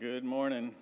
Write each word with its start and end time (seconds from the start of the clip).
Good 0.00 0.24
morning. 0.24 0.74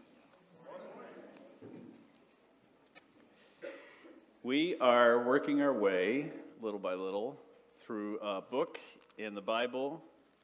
We 4.45 4.77
are 4.79 5.25
working 5.25 5.61
our 5.61 5.73
way, 5.73 6.31
little 6.63 6.79
by 6.79 6.95
little, 6.95 7.37
through 7.81 8.21
a 8.21 8.41
book 8.41 8.79
in 9.17 9.35
the 9.35 9.41
Bible, 9.41 10.01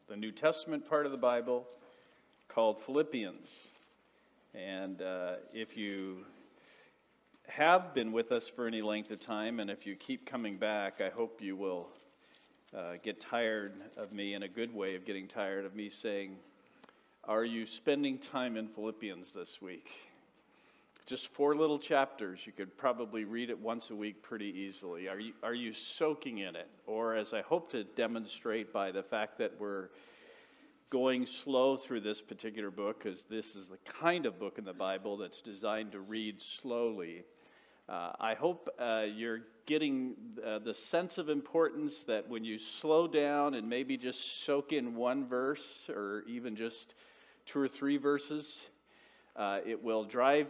the 0.09 0.17
New 0.17 0.33
Testament 0.33 0.91
part 0.91 1.07
of 1.07 1.13
the 1.13 1.19
Bible, 1.19 1.69
called 2.49 2.83
Philippians. 2.83 3.69
And 4.57 5.01
uh, 5.01 5.35
if 5.53 5.77
you 5.77 6.27
have 7.47 7.95
been 7.95 8.11
with 8.11 8.33
us 8.33 8.49
for 8.49 8.67
any 8.67 8.83
length 8.83 9.13
of 9.13 9.21
time, 9.21 9.61
and 9.61 9.71
if 9.71 9.87
you 9.87 9.95
keep 9.95 10.27
coming 10.27 10.57
back, 10.57 11.01
I 11.01 11.11
hope 11.11 11.41
you 11.41 11.55
will 11.55 11.91
uh, 12.77 12.95
get 13.05 13.21
tired 13.21 13.75
of 13.97 14.11
me 14.13 14.35
in 14.35 14.43
a 14.43 14.49
good 14.49 14.75
way 14.75 14.97
of 14.97 15.05
getting 15.05 15.29
tired 15.29 15.65
of 15.65 15.77
me 15.77 15.89
saying, 15.89 16.39
Are 17.27 17.45
you 17.47 17.65
spending 17.65 18.19
time 18.19 18.59
in 18.59 18.69
Philippians 18.69 19.33
this 19.33 19.63
week? 19.63 19.91
Just 21.07 21.29
four 21.29 21.57
little 21.57 21.79
chapters. 21.79 22.41
You 22.45 22.53
could 22.53 22.77
probably 22.77 23.25
read 23.25 23.49
it 23.49 23.59
once 23.59 23.89
a 23.89 23.95
week 23.95 24.23
pretty 24.23 24.53
easily. 24.55 25.09
Are 25.09 25.19
you, 25.19 25.33
are 25.43 25.55
you 25.55 25.73
soaking 25.73 26.39
in 26.39 26.55
it? 26.55 26.69
Or, 26.87 27.15
as 27.15 27.33
I 27.33 27.41
hope 27.41 27.71
to 27.71 27.85
demonstrate 27.85 28.75
by 28.75 28.93
the 28.93 29.03
fact 29.03 29.39
that 29.39 29.53
we're 29.59 29.89
going 30.91 31.25
slow 31.25 31.79
through 31.79 32.01
this 32.01 32.21
particular 32.21 32.71
book, 32.71 33.03
because 33.03 33.25
this 33.25 33.57
is 33.57 33.71
the 33.71 33.79
kind 33.79 34.27
of 34.27 34.39
book 34.39 34.59
in 34.59 34.65
the 34.67 34.75
Bible 34.75 35.17
that's 35.17 35.41
designed 35.41 35.93
to 35.93 36.01
read 36.01 36.39
slowly. 36.39 37.25
Uh, 37.89 38.13
I 38.21 38.35
hope 38.35 38.69
uh, 38.79 39.05
you're 39.11 39.41
getting 39.65 40.15
uh, 40.45 40.59
the 40.59 40.75
sense 40.75 41.17
of 41.17 41.31
importance 41.31 42.05
that 42.05 42.29
when 42.29 42.45
you 42.45 42.59
slow 42.59 43.09
down 43.09 43.55
and 43.55 43.67
maybe 43.67 43.97
just 43.97 44.45
soak 44.45 44.75
in 44.75 44.95
one 44.95 45.27
verse 45.27 45.89
or 45.89 46.23
even 46.27 46.55
just 46.55 46.95
two 47.47 47.61
or 47.61 47.69
three 47.69 47.97
verses, 47.97 48.69
uh, 49.37 49.61
it 49.67 49.83
will 49.83 50.05
drive 50.05 50.47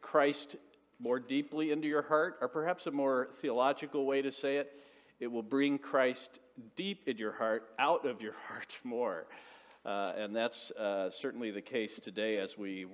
Christ 0.00 0.56
more 1.00 1.20
deeply 1.20 1.70
into 1.70 1.88
your 1.88 2.02
heart, 2.02 2.38
or 2.40 2.48
perhaps 2.48 2.86
a 2.86 2.90
more 2.90 3.28
theological 3.34 4.04
way 4.04 4.22
to 4.22 4.32
say 4.32 4.56
it, 4.56 4.72
it 5.20 5.28
will 5.28 5.42
bring 5.42 5.78
Christ 5.78 6.38
deep 6.76 7.08
in 7.08 7.18
your 7.18 7.32
heart, 7.32 7.70
out 7.78 8.04
of 8.06 8.20
your 8.20 8.34
heart 8.48 8.78
more. 8.84 9.26
Uh, 9.84 10.12
and 10.16 10.34
that's 10.34 10.70
uh, 10.72 11.10
certainly 11.10 11.50
the 11.50 11.62
case 11.62 12.00
today 12.00 12.38
as 12.38 12.58
we 12.58 12.86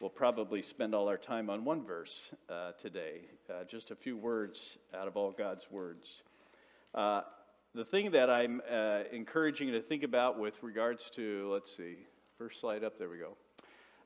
will 0.00 0.10
probably 0.10 0.60
spend 0.60 0.94
all 0.94 1.08
our 1.08 1.16
time 1.16 1.48
on 1.48 1.64
one 1.64 1.82
verse 1.82 2.32
uh, 2.50 2.72
today, 2.72 3.20
uh, 3.48 3.64
just 3.64 3.90
a 3.90 3.96
few 3.96 4.16
words 4.16 4.76
out 4.94 5.08
of 5.08 5.16
all 5.16 5.30
God's 5.30 5.70
words. 5.70 6.22
Uh, 6.94 7.22
the 7.74 7.84
thing 7.84 8.10
that 8.10 8.28
I'm 8.28 8.60
uh, 8.70 9.00
encouraging 9.12 9.68
you 9.68 9.74
to 9.74 9.80
think 9.80 10.02
about 10.02 10.38
with 10.38 10.62
regards 10.62 11.08
to, 11.10 11.50
let's 11.52 11.74
see, 11.74 11.96
first 12.38 12.60
slide 12.60 12.84
up, 12.84 12.98
there 12.98 13.08
we 13.08 13.16
go. 13.16 13.34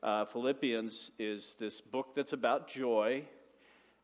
Uh, 0.04 0.24
Philippians 0.24 1.10
is 1.18 1.56
this 1.58 1.80
book 1.80 2.14
that's 2.14 2.32
about 2.32 2.68
joy. 2.68 3.24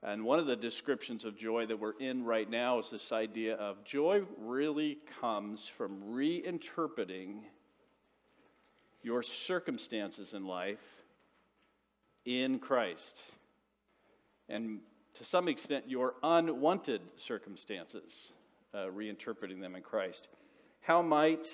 And 0.02 0.24
one 0.24 0.40
of 0.40 0.46
the 0.46 0.56
descriptions 0.56 1.24
of 1.24 1.36
joy 1.36 1.66
that 1.66 1.78
we're 1.78 1.96
in 2.00 2.24
right 2.24 2.50
now 2.50 2.80
is 2.80 2.90
this 2.90 3.12
idea 3.12 3.54
of 3.54 3.84
joy 3.84 4.24
really 4.38 4.98
comes 5.20 5.68
from 5.68 6.02
reinterpreting 6.10 7.42
your 9.02 9.22
circumstances 9.22 10.34
in 10.34 10.44
life 10.44 10.84
in 12.24 12.58
Christ. 12.58 13.22
And 14.48 14.80
to 15.14 15.24
some 15.24 15.46
extent, 15.46 15.88
your 15.88 16.14
unwanted 16.24 17.00
circumstances, 17.14 18.32
uh, 18.74 18.86
reinterpreting 18.86 19.60
them 19.60 19.76
in 19.76 19.82
Christ. 19.82 20.26
How 20.80 21.00
might, 21.00 21.46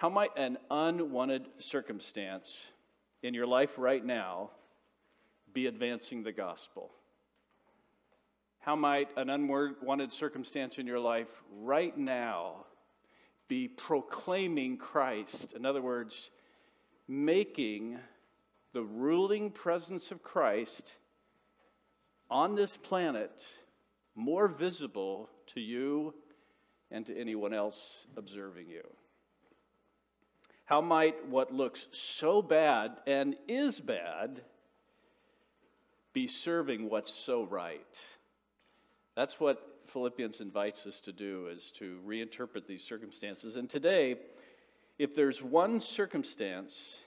how 0.00 0.08
might 0.08 0.30
an 0.38 0.56
unwanted 0.70 1.46
circumstance 1.58 2.68
in 3.22 3.34
your 3.34 3.46
life 3.46 3.74
right 3.76 4.02
now 4.02 4.48
be 5.52 5.66
advancing 5.66 6.22
the 6.22 6.32
gospel? 6.32 6.90
How 8.60 8.76
might 8.76 9.10
an 9.18 9.28
unwanted 9.28 10.10
circumstance 10.10 10.78
in 10.78 10.86
your 10.86 11.00
life 11.00 11.28
right 11.60 11.94
now 11.98 12.64
be 13.46 13.68
proclaiming 13.68 14.78
Christ? 14.78 15.52
In 15.52 15.66
other 15.66 15.82
words, 15.82 16.30
making 17.06 17.98
the 18.72 18.82
ruling 18.82 19.50
presence 19.50 20.10
of 20.10 20.22
Christ 20.22 20.94
on 22.30 22.54
this 22.54 22.74
planet 22.74 23.46
more 24.14 24.48
visible 24.48 25.28
to 25.48 25.60
you 25.60 26.14
and 26.90 27.04
to 27.04 27.14
anyone 27.14 27.52
else 27.52 28.06
observing 28.16 28.70
you? 28.70 28.80
How 30.70 30.80
might 30.80 31.26
what 31.26 31.52
looks 31.52 31.88
so 31.90 32.40
bad 32.40 32.92
and 33.04 33.34
is 33.48 33.80
bad 33.80 34.40
be 36.12 36.28
serving 36.28 36.88
what's 36.88 37.12
so 37.12 37.42
right? 37.42 38.00
That's 39.16 39.40
what 39.40 39.80
Philippians 39.86 40.40
invites 40.40 40.86
us 40.86 41.00
to 41.00 41.12
do 41.12 41.48
is 41.48 41.72
to 41.72 41.98
reinterpret 42.06 42.68
these 42.68 42.84
circumstances. 42.84 43.56
And 43.56 43.68
today, 43.68 44.18
if 44.96 45.12
there's 45.12 45.42
one 45.42 45.80
circumstance 45.80 47.00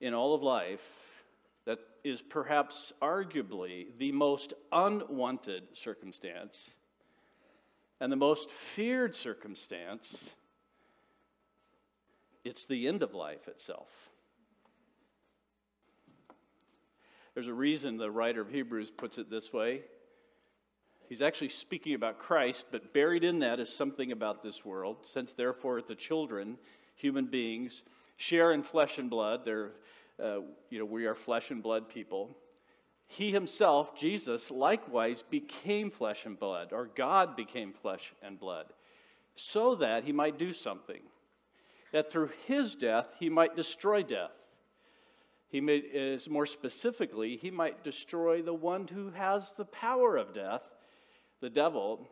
in 0.00 0.12
all 0.12 0.34
of 0.34 0.42
life 0.42 1.22
that 1.64 1.78
is 2.02 2.20
perhaps 2.20 2.92
arguably 3.00 3.86
the 3.98 4.10
most 4.10 4.52
unwanted 4.72 5.62
circumstance 5.74 6.70
and 8.00 8.10
the 8.10 8.16
most 8.16 8.50
feared 8.50 9.14
circumstance, 9.14 10.34
it's 12.44 12.64
the 12.66 12.88
end 12.88 13.02
of 13.02 13.14
life 13.14 13.48
itself. 13.48 14.10
There's 17.34 17.48
a 17.48 17.54
reason 17.54 17.96
the 17.96 18.10
writer 18.10 18.42
of 18.42 18.50
Hebrews 18.50 18.90
puts 18.90 19.16
it 19.18 19.30
this 19.30 19.52
way. 19.52 19.82
He's 21.08 21.22
actually 21.22 21.48
speaking 21.48 21.94
about 21.94 22.18
Christ, 22.18 22.66
but 22.70 22.92
buried 22.92 23.24
in 23.24 23.40
that 23.40 23.60
is 23.60 23.68
something 23.68 24.12
about 24.12 24.42
this 24.42 24.64
world. 24.64 24.98
Since, 25.02 25.32
therefore, 25.32 25.82
the 25.82 25.94
children, 25.94 26.58
human 26.94 27.26
beings, 27.26 27.84
share 28.16 28.52
in 28.52 28.62
flesh 28.62 28.98
and 28.98 29.10
blood. 29.10 29.48
Uh, 29.48 30.40
you 30.70 30.78
know, 30.78 30.84
we 30.84 31.06
are 31.06 31.14
flesh 31.14 31.50
and 31.50 31.62
blood 31.62 31.88
people. 31.88 32.36
He 33.06 33.30
himself, 33.30 33.98
Jesus, 33.98 34.50
likewise 34.50 35.22
became 35.22 35.90
flesh 35.90 36.24
and 36.24 36.38
blood, 36.38 36.72
or 36.72 36.86
God 36.86 37.36
became 37.36 37.72
flesh 37.72 38.14
and 38.22 38.38
blood, 38.38 38.72
so 39.34 39.74
that 39.76 40.04
he 40.04 40.12
might 40.12 40.38
do 40.38 40.52
something. 40.52 41.02
That 41.92 42.10
through 42.10 42.30
his 42.46 42.74
death, 42.74 43.06
he 43.18 43.28
might 43.28 43.56
destroy 43.56 44.02
death. 44.02 44.32
He 45.48 45.60
may, 45.60 45.76
is 45.76 46.30
more 46.30 46.46
specifically, 46.46 47.36
he 47.36 47.50
might 47.50 47.84
destroy 47.84 48.40
the 48.40 48.54
one 48.54 48.88
who 48.88 49.10
has 49.10 49.52
the 49.52 49.66
power 49.66 50.16
of 50.16 50.32
death, 50.32 50.62
the 51.40 51.50
devil. 51.50 52.08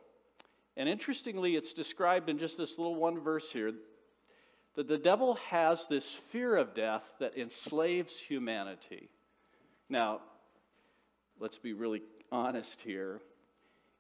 And 0.77 0.89
interestingly, 0.89 1.57
it's 1.57 1.73
described 1.73 2.29
in 2.29 2.37
just 2.37 2.59
this 2.59 2.79
little 2.79 2.97
one 2.97 3.19
verse 3.19 3.51
here 3.51 3.73
that 4.77 4.89
the 4.89 4.99
devil 4.99 5.35
has 5.49 5.87
this 5.89 6.12
fear 6.12 6.57
of 6.57 6.75
death 6.75 7.11
that 7.19 7.37
enslaves 7.37 8.19
humanity. 8.19 9.09
Now, 9.89 10.21
let's 11.39 11.59
be 11.59 11.73
really 11.73 12.03
honest 12.31 12.83
here. 12.83 13.21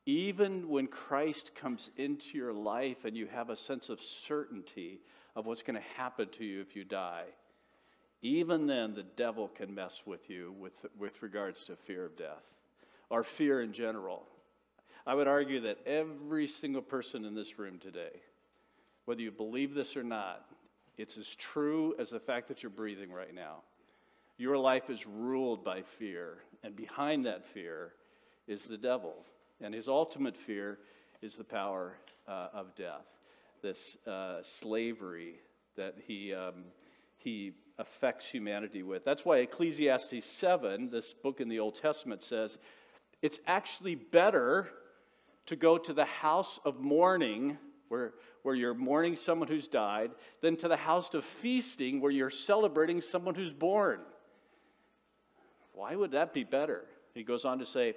Even 0.06 0.68
when 0.68 0.86
Christ 0.86 1.54
comes 1.54 1.90
into 1.96 2.38
your 2.38 2.52
life 2.52 3.04
and 3.04 3.16
you 3.16 3.26
have 3.26 3.50
a 3.50 3.56
sense 3.56 3.88
of 3.88 4.00
certainty 4.00 5.00
of 5.36 5.46
what's 5.46 5.62
going 5.62 5.76
to 5.76 5.88
happen 5.96 6.28
to 6.30 6.44
you 6.44 6.60
if 6.60 6.74
you 6.76 6.84
die, 6.84 7.24
even 8.22 8.66
then 8.66 8.94
the 8.94 9.04
devil 9.16 9.48
can 9.48 9.74
mess 9.74 10.02
with 10.04 10.28
you 10.28 10.54
with, 10.58 10.84
with 10.98 11.22
regards 11.22 11.64
to 11.64 11.76
fear 11.76 12.04
of 12.04 12.16
death 12.16 12.44
or 13.08 13.22
fear 13.22 13.62
in 13.62 13.72
general. 13.72 14.26
I 15.06 15.14
would 15.14 15.28
argue 15.28 15.60
that 15.60 15.78
every 15.86 16.46
single 16.46 16.82
person 16.82 17.24
in 17.24 17.34
this 17.34 17.58
room 17.58 17.78
today, 17.78 18.20
whether 19.06 19.22
you 19.22 19.30
believe 19.30 19.74
this 19.74 19.96
or 19.96 20.02
not, 20.02 20.44
it's 20.98 21.16
as 21.16 21.34
true 21.34 21.94
as 21.98 22.10
the 22.10 22.20
fact 22.20 22.48
that 22.48 22.62
you're 22.62 22.70
breathing 22.70 23.10
right 23.10 23.34
now. 23.34 23.62
Your 24.36 24.58
life 24.58 24.90
is 24.90 25.06
ruled 25.06 25.64
by 25.64 25.82
fear, 25.82 26.38
and 26.62 26.76
behind 26.76 27.24
that 27.26 27.46
fear 27.46 27.92
is 28.46 28.64
the 28.64 28.76
devil. 28.76 29.14
And 29.62 29.74
his 29.74 29.88
ultimate 29.88 30.36
fear 30.36 30.78
is 31.22 31.36
the 31.36 31.44
power 31.44 31.94
uh, 32.28 32.48
of 32.52 32.74
death, 32.74 33.06
this 33.62 33.96
uh, 34.06 34.42
slavery 34.42 35.34
that 35.76 35.96
he, 36.06 36.34
um, 36.34 36.64
he 37.16 37.52
affects 37.78 38.28
humanity 38.28 38.82
with. 38.82 39.04
That's 39.04 39.24
why 39.24 39.38
Ecclesiastes 39.38 40.24
7, 40.24 40.90
this 40.90 41.12
book 41.12 41.40
in 41.40 41.48
the 41.48 41.60
Old 41.60 41.74
Testament, 41.74 42.22
says 42.22 42.58
it's 43.22 43.40
actually 43.46 43.94
better 43.94 44.68
to 45.46 45.56
go 45.56 45.78
to 45.78 45.92
the 45.92 46.04
house 46.04 46.60
of 46.64 46.80
mourning 46.80 47.58
where, 47.88 48.14
where 48.42 48.54
you're 48.54 48.74
mourning 48.74 49.16
someone 49.16 49.48
who's 49.48 49.66
died, 49.66 50.12
than 50.40 50.56
to 50.56 50.68
the 50.68 50.76
house 50.76 51.12
of 51.14 51.24
feasting 51.24 52.00
where 52.00 52.12
you're 52.12 52.30
celebrating 52.30 53.00
someone 53.00 53.34
who's 53.34 53.52
born. 53.52 54.00
Why 55.72 55.96
would 55.96 56.12
that 56.12 56.32
be 56.32 56.44
better? 56.44 56.84
He 57.14 57.24
goes 57.24 57.44
on 57.44 57.58
to 57.58 57.66
say, 57.66 57.94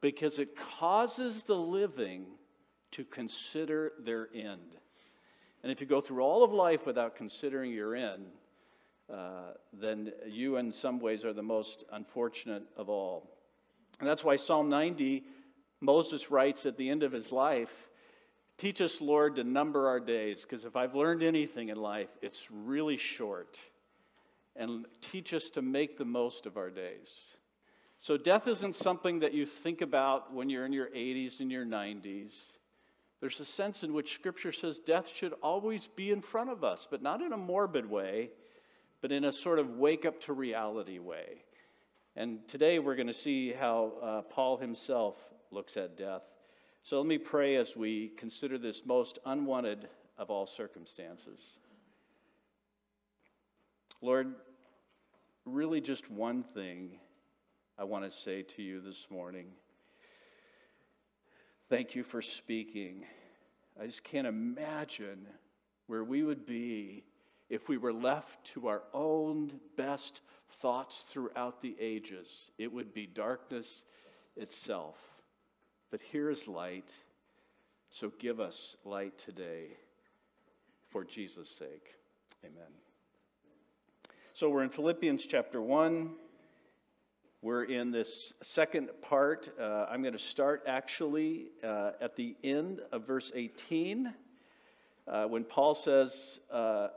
because 0.00 0.38
it 0.38 0.56
causes 0.56 1.42
the 1.42 1.56
living 1.56 2.26
to 2.92 3.04
consider 3.04 3.92
their 3.98 4.28
end. 4.32 4.76
And 5.62 5.72
if 5.72 5.80
you 5.80 5.86
go 5.86 6.00
through 6.00 6.22
all 6.22 6.44
of 6.44 6.52
life 6.52 6.86
without 6.86 7.16
considering 7.16 7.72
your 7.72 7.94
end, 7.94 8.26
uh, 9.12 9.52
then 9.72 10.12
you, 10.26 10.56
in 10.56 10.72
some 10.72 10.98
ways, 10.98 11.24
are 11.24 11.32
the 11.32 11.42
most 11.42 11.84
unfortunate 11.92 12.64
of 12.76 12.88
all. 12.88 13.30
And 14.00 14.08
that's 14.08 14.24
why 14.24 14.36
Psalm 14.36 14.68
90, 14.68 15.24
Moses 15.80 16.30
writes 16.30 16.66
at 16.66 16.76
the 16.76 16.88
end 16.88 17.02
of 17.02 17.12
his 17.12 17.32
life, 17.32 17.88
Teach 18.58 18.80
us, 18.80 19.02
Lord, 19.02 19.36
to 19.36 19.44
number 19.44 19.86
our 19.86 20.00
days, 20.00 20.42
because 20.42 20.64
if 20.64 20.76
I've 20.76 20.94
learned 20.94 21.22
anything 21.22 21.68
in 21.68 21.76
life, 21.76 22.08
it's 22.22 22.50
really 22.50 22.96
short. 22.96 23.60
And 24.54 24.86
teach 25.02 25.34
us 25.34 25.50
to 25.50 25.62
make 25.62 25.98
the 25.98 26.06
most 26.06 26.46
of 26.46 26.56
our 26.56 26.70
days. 26.70 27.36
So, 27.98 28.16
death 28.16 28.48
isn't 28.48 28.74
something 28.74 29.20
that 29.20 29.34
you 29.34 29.44
think 29.44 29.82
about 29.82 30.32
when 30.32 30.48
you're 30.48 30.64
in 30.64 30.72
your 30.72 30.88
80s 30.88 31.40
and 31.40 31.52
your 31.52 31.66
90s. 31.66 32.56
There's 33.20 33.40
a 33.40 33.44
sense 33.44 33.82
in 33.82 33.92
which 33.94 34.14
Scripture 34.14 34.52
says 34.52 34.78
death 34.78 35.08
should 35.08 35.32
always 35.42 35.86
be 35.86 36.10
in 36.10 36.20
front 36.20 36.50
of 36.50 36.64
us, 36.64 36.86
but 36.90 37.02
not 37.02 37.22
in 37.22 37.32
a 37.32 37.36
morbid 37.36 37.88
way, 37.88 38.30
but 39.00 39.10
in 39.10 39.24
a 39.24 39.32
sort 39.32 39.58
of 39.58 39.76
wake 39.76 40.04
up 40.04 40.20
to 40.22 40.32
reality 40.32 40.98
way. 40.98 41.42
And 42.14 42.46
today 42.48 42.78
we're 42.78 42.94
going 42.94 43.06
to 43.06 43.14
see 43.14 43.52
how 43.52 43.92
uh, 44.02 44.22
Paul 44.22 44.58
himself 44.58 45.16
looks 45.50 45.76
at 45.76 45.96
death. 45.96 46.22
So 46.82 46.98
let 46.98 47.06
me 47.06 47.18
pray 47.18 47.56
as 47.56 47.74
we 47.74 48.12
consider 48.16 48.58
this 48.58 48.86
most 48.86 49.18
unwanted 49.26 49.88
of 50.18 50.30
all 50.30 50.46
circumstances. 50.46 51.58
Lord, 54.00 54.34
really 55.44 55.80
just 55.80 56.10
one 56.10 56.42
thing 56.42 56.98
I 57.78 57.84
want 57.84 58.04
to 58.04 58.10
say 58.10 58.42
to 58.42 58.62
you 58.62 58.80
this 58.80 59.08
morning. 59.10 59.46
Thank 61.68 61.96
you 61.96 62.04
for 62.04 62.22
speaking. 62.22 63.04
I 63.80 63.86
just 63.86 64.04
can't 64.04 64.26
imagine 64.26 65.26
where 65.88 66.04
we 66.04 66.22
would 66.22 66.46
be 66.46 67.02
if 67.50 67.68
we 67.68 67.76
were 67.76 67.92
left 67.92 68.44
to 68.52 68.68
our 68.68 68.82
own 68.94 69.50
best 69.76 70.20
thoughts 70.48 71.02
throughout 71.02 71.60
the 71.60 71.76
ages. 71.80 72.52
It 72.56 72.72
would 72.72 72.94
be 72.94 73.06
darkness 73.06 73.82
itself. 74.36 74.96
But 75.90 76.00
here 76.00 76.30
is 76.30 76.46
light. 76.46 76.94
So 77.90 78.12
give 78.16 78.38
us 78.38 78.76
light 78.84 79.18
today 79.18 79.70
for 80.88 81.04
Jesus' 81.04 81.50
sake. 81.50 81.96
Amen. 82.44 82.70
So 84.34 84.50
we're 84.50 84.62
in 84.62 84.70
Philippians 84.70 85.26
chapter 85.26 85.60
1. 85.60 86.10
We're 87.46 87.62
in 87.62 87.92
this 87.92 88.32
second 88.42 88.88
part. 89.02 89.50
Uh, 89.56 89.86
I'm 89.88 90.02
going 90.02 90.14
to 90.14 90.18
start 90.18 90.64
actually 90.66 91.46
uh, 91.62 91.92
at 92.00 92.16
the 92.16 92.34
end 92.42 92.80
of 92.90 93.06
verse 93.06 93.30
18 93.32 94.12
uh, 95.06 95.26
when 95.26 95.44
Paul 95.44 95.76
says, 95.76 96.40
uh, 96.50 96.88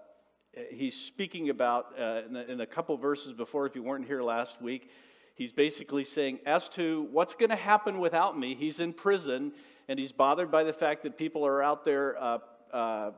he's 0.72 1.00
speaking 1.00 1.52
about, 1.52 1.94
uh, 2.00 2.22
in, 2.26 2.34
the, 2.34 2.52
in 2.52 2.62
a 2.62 2.66
couple 2.66 2.98
verses 2.98 3.32
before, 3.32 3.68
if 3.68 3.76
you 3.76 3.84
weren't 3.84 4.08
here 4.08 4.24
last 4.24 4.60
week, 4.60 4.90
He's 5.36 5.52
basically 5.52 6.04
saying, 6.04 6.40
as 6.48 6.68
to 6.70 7.08
what's 7.12 7.36
going 7.36 7.52
to 7.52 7.56
happen 7.56 8.00
without 8.00 8.38
me, 8.38 8.56
he's 8.56 8.80
in 8.80 8.92
prison 8.92 9.54
and 9.88 10.00
he's 10.00 10.12
bothered 10.12 10.50
by 10.50 10.64
the 10.64 10.74
fact 10.74 11.04
that 11.04 11.16
people 11.16 11.46
are 11.46 11.62
out 11.62 11.86
there 11.86 12.18
uh, 12.74 13.12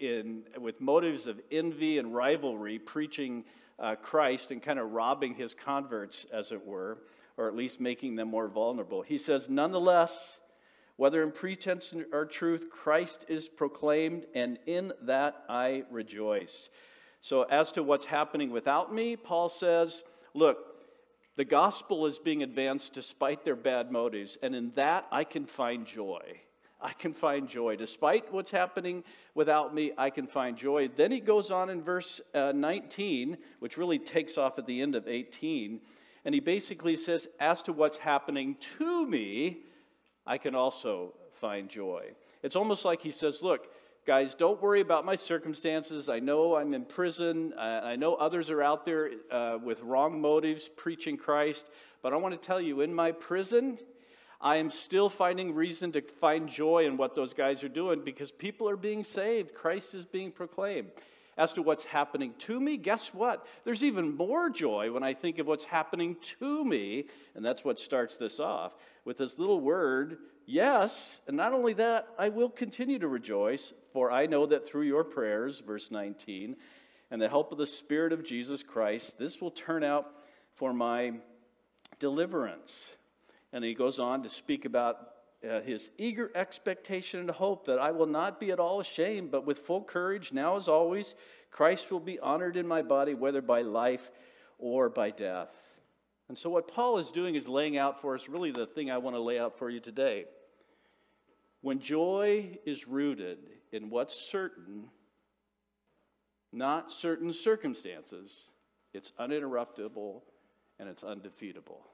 in, 0.00 0.44
with 0.58 0.80
motives 0.80 1.26
of 1.26 1.38
envy 1.52 1.98
and 1.98 2.14
rivalry 2.14 2.78
preaching 2.78 3.44
uh, 3.78 3.96
Christ 3.96 4.50
and 4.50 4.62
kind 4.62 4.78
of 4.78 4.92
robbing 4.92 5.34
his 5.34 5.54
converts, 5.54 6.26
as 6.32 6.52
it 6.52 6.66
were, 6.66 6.98
or 7.36 7.48
at 7.48 7.56
least 7.56 7.80
making 7.80 8.16
them 8.16 8.28
more 8.28 8.48
vulnerable. 8.48 9.02
He 9.02 9.18
says, 9.18 9.48
nonetheless, 9.48 10.40
whether 10.96 11.22
in 11.22 11.30
pretense 11.30 11.94
or 12.12 12.24
truth, 12.24 12.68
Christ 12.70 13.26
is 13.28 13.48
proclaimed, 13.48 14.26
and 14.34 14.58
in 14.66 14.92
that 15.02 15.44
I 15.48 15.84
rejoice. 15.90 16.70
So, 17.20 17.42
as 17.42 17.72
to 17.72 17.82
what's 17.82 18.06
happening 18.06 18.50
without 18.50 18.94
me, 18.94 19.16
Paul 19.16 19.48
says, 19.48 20.04
look, 20.32 20.58
the 21.36 21.44
gospel 21.44 22.06
is 22.06 22.18
being 22.18 22.42
advanced 22.42 22.94
despite 22.94 23.44
their 23.44 23.56
bad 23.56 23.92
motives, 23.92 24.38
and 24.42 24.54
in 24.54 24.72
that 24.76 25.06
I 25.12 25.24
can 25.24 25.44
find 25.44 25.86
joy. 25.86 26.40
I 26.80 26.92
can 26.92 27.12
find 27.12 27.48
joy. 27.48 27.76
Despite 27.76 28.32
what's 28.32 28.50
happening 28.50 29.02
without 29.34 29.74
me, 29.74 29.92
I 29.96 30.10
can 30.10 30.26
find 30.26 30.56
joy. 30.56 30.88
Then 30.88 31.10
he 31.10 31.20
goes 31.20 31.50
on 31.50 31.70
in 31.70 31.82
verse 31.82 32.20
uh, 32.34 32.52
19, 32.54 33.38
which 33.60 33.78
really 33.78 33.98
takes 33.98 34.36
off 34.36 34.58
at 34.58 34.66
the 34.66 34.80
end 34.80 34.94
of 34.94 35.08
18, 35.08 35.80
and 36.24 36.34
he 36.34 36.40
basically 36.40 36.96
says, 36.96 37.28
As 37.40 37.62
to 37.62 37.72
what's 37.72 37.96
happening 37.96 38.56
to 38.78 39.06
me, 39.06 39.62
I 40.26 40.38
can 40.38 40.54
also 40.54 41.14
find 41.40 41.68
joy. 41.68 42.10
It's 42.42 42.56
almost 42.56 42.84
like 42.84 43.00
he 43.00 43.10
says, 43.10 43.42
Look, 43.42 43.68
guys, 44.06 44.34
don't 44.34 44.60
worry 44.60 44.80
about 44.80 45.04
my 45.04 45.16
circumstances. 45.16 46.08
I 46.08 46.20
know 46.20 46.56
I'm 46.56 46.74
in 46.74 46.84
prison. 46.84 47.54
I 47.58 47.96
know 47.96 48.14
others 48.14 48.50
are 48.50 48.62
out 48.62 48.84
there 48.84 49.10
uh, 49.30 49.58
with 49.62 49.80
wrong 49.82 50.20
motives 50.20 50.68
preaching 50.68 51.16
Christ. 51.16 51.70
But 52.02 52.12
I 52.12 52.16
want 52.16 52.40
to 52.40 52.46
tell 52.46 52.60
you, 52.60 52.82
in 52.82 52.94
my 52.94 53.12
prison, 53.12 53.78
I 54.40 54.56
am 54.56 54.70
still 54.70 55.08
finding 55.08 55.54
reason 55.54 55.92
to 55.92 56.02
find 56.02 56.48
joy 56.48 56.86
in 56.86 56.96
what 56.96 57.14
those 57.14 57.34
guys 57.34 57.64
are 57.64 57.68
doing 57.68 58.02
because 58.04 58.30
people 58.30 58.68
are 58.68 58.76
being 58.76 59.04
saved. 59.04 59.54
Christ 59.54 59.94
is 59.94 60.04
being 60.04 60.32
proclaimed. 60.32 60.90
As 61.38 61.52
to 61.54 61.62
what's 61.62 61.84
happening 61.84 62.32
to 62.38 62.58
me, 62.58 62.78
guess 62.78 63.12
what? 63.12 63.46
There's 63.64 63.84
even 63.84 64.16
more 64.16 64.48
joy 64.48 64.90
when 64.90 65.02
I 65.02 65.12
think 65.12 65.38
of 65.38 65.46
what's 65.46 65.66
happening 65.66 66.16
to 66.38 66.64
me. 66.64 67.06
And 67.34 67.44
that's 67.44 67.62
what 67.62 67.78
starts 67.78 68.16
this 68.16 68.40
off 68.40 68.74
with 69.04 69.18
this 69.18 69.38
little 69.38 69.60
word 69.60 70.18
Yes, 70.48 71.20
and 71.26 71.36
not 71.36 71.52
only 71.52 71.72
that, 71.74 72.06
I 72.16 72.28
will 72.28 72.48
continue 72.48 73.00
to 73.00 73.08
rejoice, 73.08 73.72
for 73.92 74.12
I 74.12 74.26
know 74.26 74.46
that 74.46 74.64
through 74.64 74.84
your 74.84 75.02
prayers, 75.02 75.58
verse 75.58 75.90
19, 75.90 76.54
and 77.10 77.20
the 77.20 77.28
help 77.28 77.50
of 77.50 77.58
the 77.58 77.66
Spirit 77.66 78.12
of 78.12 78.22
Jesus 78.22 78.62
Christ, 78.62 79.18
this 79.18 79.40
will 79.40 79.50
turn 79.50 79.82
out 79.82 80.08
for 80.54 80.72
my 80.72 81.14
deliverance. 81.98 82.94
And 83.52 83.64
he 83.64 83.74
goes 83.74 83.98
on 83.98 84.22
to 84.22 84.28
speak 84.28 84.64
about 84.64 84.96
uh, 85.48 85.60
his 85.60 85.90
eager 85.98 86.30
expectation 86.34 87.20
and 87.20 87.30
hope 87.30 87.66
that 87.66 87.78
I 87.78 87.90
will 87.90 88.06
not 88.06 88.40
be 88.40 88.50
at 88.50 88.60
all 88.60 88.80
ashamed, 88.80 89.30
but 89.30 89.46
with 89.46 89.60
full 89.60 89.82
courage, 89.82 90.32
now 90.32 90.56
as 90.56 90.68
always, 90.68 91.14
Christ 91.50 91.90
will 91.90 92.00
be 92.00 92.18
honored 92.18 92.56
in 92.56 92.66
my 92.66 92.82
body, 92.82 93.14
whether 93.14 93.42
by 93.42 93.62
life 93.62 94.10
or 94.58 94.88
by 94.88 95.10
death. 95.10 95.50
And 96.28 96.36
so, 96.36 96.50
what 96.50 96.68
Paul 96.68 96.98
is 96.98 97.10
doing 97.10 97.34
is 97.34 97.46
laying 97.46 97.76
out 97.76 98.00
for 98.00 98.14
us 98.14 98.28
really 98.28 98.50
the 98.50 98.66
thing 98.66 98.90
I 98.90 98.98
want 98.98 99.14
to 99.14 99.20
lay 99.20 99.38
out 99.38 99.58
for 99.58 99.70
you 99.70 99.78
today. 99.78 100.24
When 101.60 101.78
joy 101.78 102.58
is 102.64 102.88
rooted 102.88 103.38
in 103.72 103.90
what's 103.90 104.14
certain, 104.14 104.88
not 106.52 106.90
certain 106.90 107.32
circumstances, 107.32 108.50
it's 108.92 109.12
uninterruptible 109.18 110.22
and 110.78 110.88
it's 110.88 111.04
undefeatable. 111.04 111.86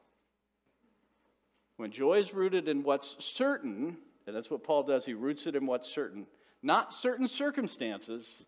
When 1.77 1.91
joy 1.91 2.19
is 2.19 2.35
rooted 2.35 2.69
in 2.69 2.83
what's 2.83 3.17
certain, 3.25 3.97
and 4.27 4.37
that's 4.37 4.51
what 4.51 4.63
Paul 4.63 4.83
does, 4.83 5.05
he 5.05 5.15
roots 5.15 5.47
it 5.47 5.57
in 5.57 5.67
what's 5.67 5.89
certain, 5.89 6.27
not 6.63 6.93
certain 6.93 7.27
circumstances, 7.27 8.45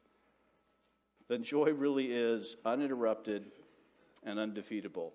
then 1.28 1.42
joy 1.42 1.72
really 1.72 2.12
is 2.12 2.56
uninterrupted 2.64 3.46
and 4.24 4.38
undefeatable. 4.38 5.12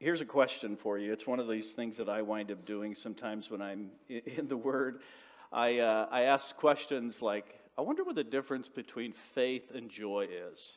Here's 0.00 0.20
a 0.20 0.26
question 0.26 0.76
for 0.76 0.98
you. 0.98 1.12
It's 1.12 1.26
one 1.26 1.40
of 1.40 1.48
these 1.48 1.72
things 1.72 1.96
that 1.98 2.08
I 2.08 2.22
wind 2.22 2.50
up 2.50 2.64
doing 2.64 2.94
sometimes 2.94 3.50
when 3.50 3.60
I'm 3.60 3.90
in 4.08 4.48
the 4.48 4.56
Word. 4.56 5.00
I, 5.52 5.78
uh, 5.78 6.08
I 6.10 6.22
ask 6.22 6.56
questions 6.56 7.22
like, 7.22 7.58
I 7.76 7.82
wonder 7.82 8.04
what 8.04 8.16
the 8.16 8.24
difference 8.24 8.68
between 8.68 9.12
faith 9.12 9.70
and 9.74 9.88
joy 9.88 10.28
is. 10.30 10.72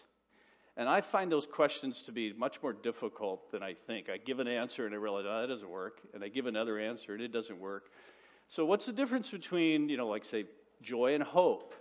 And 0.77 0.87
I 0.87 1.01
find 1.01 1.31
those 1.31 1.45
questions 1.45 2.01
to 2.03 2.11
be 2.11 2.33
much 2.33 2.61
more 2.63 2.73
difficult 2.73 3.51
than 3.51 3.61
I 3.61 3.73
think. 3.73 4.09
I 4.09 4.17
give 4.17 4.39
an 4.39 4.47
answer 4.47 4.85
and 4.85 4.95
I 4.95 4.97
realize, 4.97 5.25
oh, 5.27 5.41
that 5.41 5.47
doesn't 5.47 5.69
work. 5.69 5.99
And 6.13 6.23
I 6.23 6.29
give 6.29 6.45
another 6.45 6.79
answer 6.79 7.13
and 7.13 7.21
it 7.21 7.33
doesn't 7.33 7.59
work. 7.59 7.91
So, 8.47 8.65
what's 8.65 8.85
the 8.85 8.93
difference 8.93 9.29
between, 9.29 9.89
you 9.89 9.97
know, 9.97 10.07
like, 10.07 10.25
say, 10.25 10.45
joy 10.81 11.13
and 11.13 11.23
hope? 11.23 11.75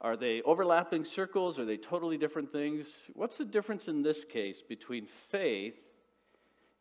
Are 0.00 0.16
they 0.16 0.42
overlapping 0.42 1.04
circles? 1.04 1.58
Are 1.58 1.64
they 1.64 1.76
totally 1.76 2.16
different 2.16 2.50
things? 2.50 3.04
What's 3.14 3.36
the 3.36 3.44
difference 3.44 3.86
in 3.86 4.02
this 4.02 4.24
case 4.24 4.62
between 4.62 5.06
faith 5.06 5.78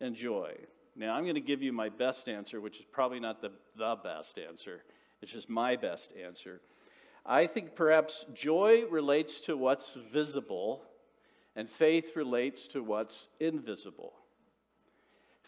and 0.02 0.16
joy. 0.16 0.54
Now, 0.96 1.14
I'm 1.16 1.24
going 1.24 1.36
to 1.36 1.42
give 1.42 1.62
you 1.62 1.72
my 1.72 1.88
best 1.88 2.28
answer, 2.28 2.60
which 2.60 2.80
is 2.80 2.86
probably 2.92 3.20
not 3.20 3.42
the, 3.42 3.52
the 3.78 3.96
best 4.04 4.38
answer. 4.38 4.84
It's 5.22 5.32
just 5.32 5.50
my 5.50 5.78
best 5.78 6.12
answer. 6.22 6.60
I 7.26 7.46
think 7.46 7.76
perhaps 7.76 8.26
joy 8.34 8.86
relates 8.90 9.42
to 9.42 9.56
what's 9.56 9.96
visible, 10.12 10.82
and 11.56 11.70
faith 11.70 12.16
relates 12.16 12.68
to 12.70 12.84
what's 12.84 13.28
invisible. 13.40 14.14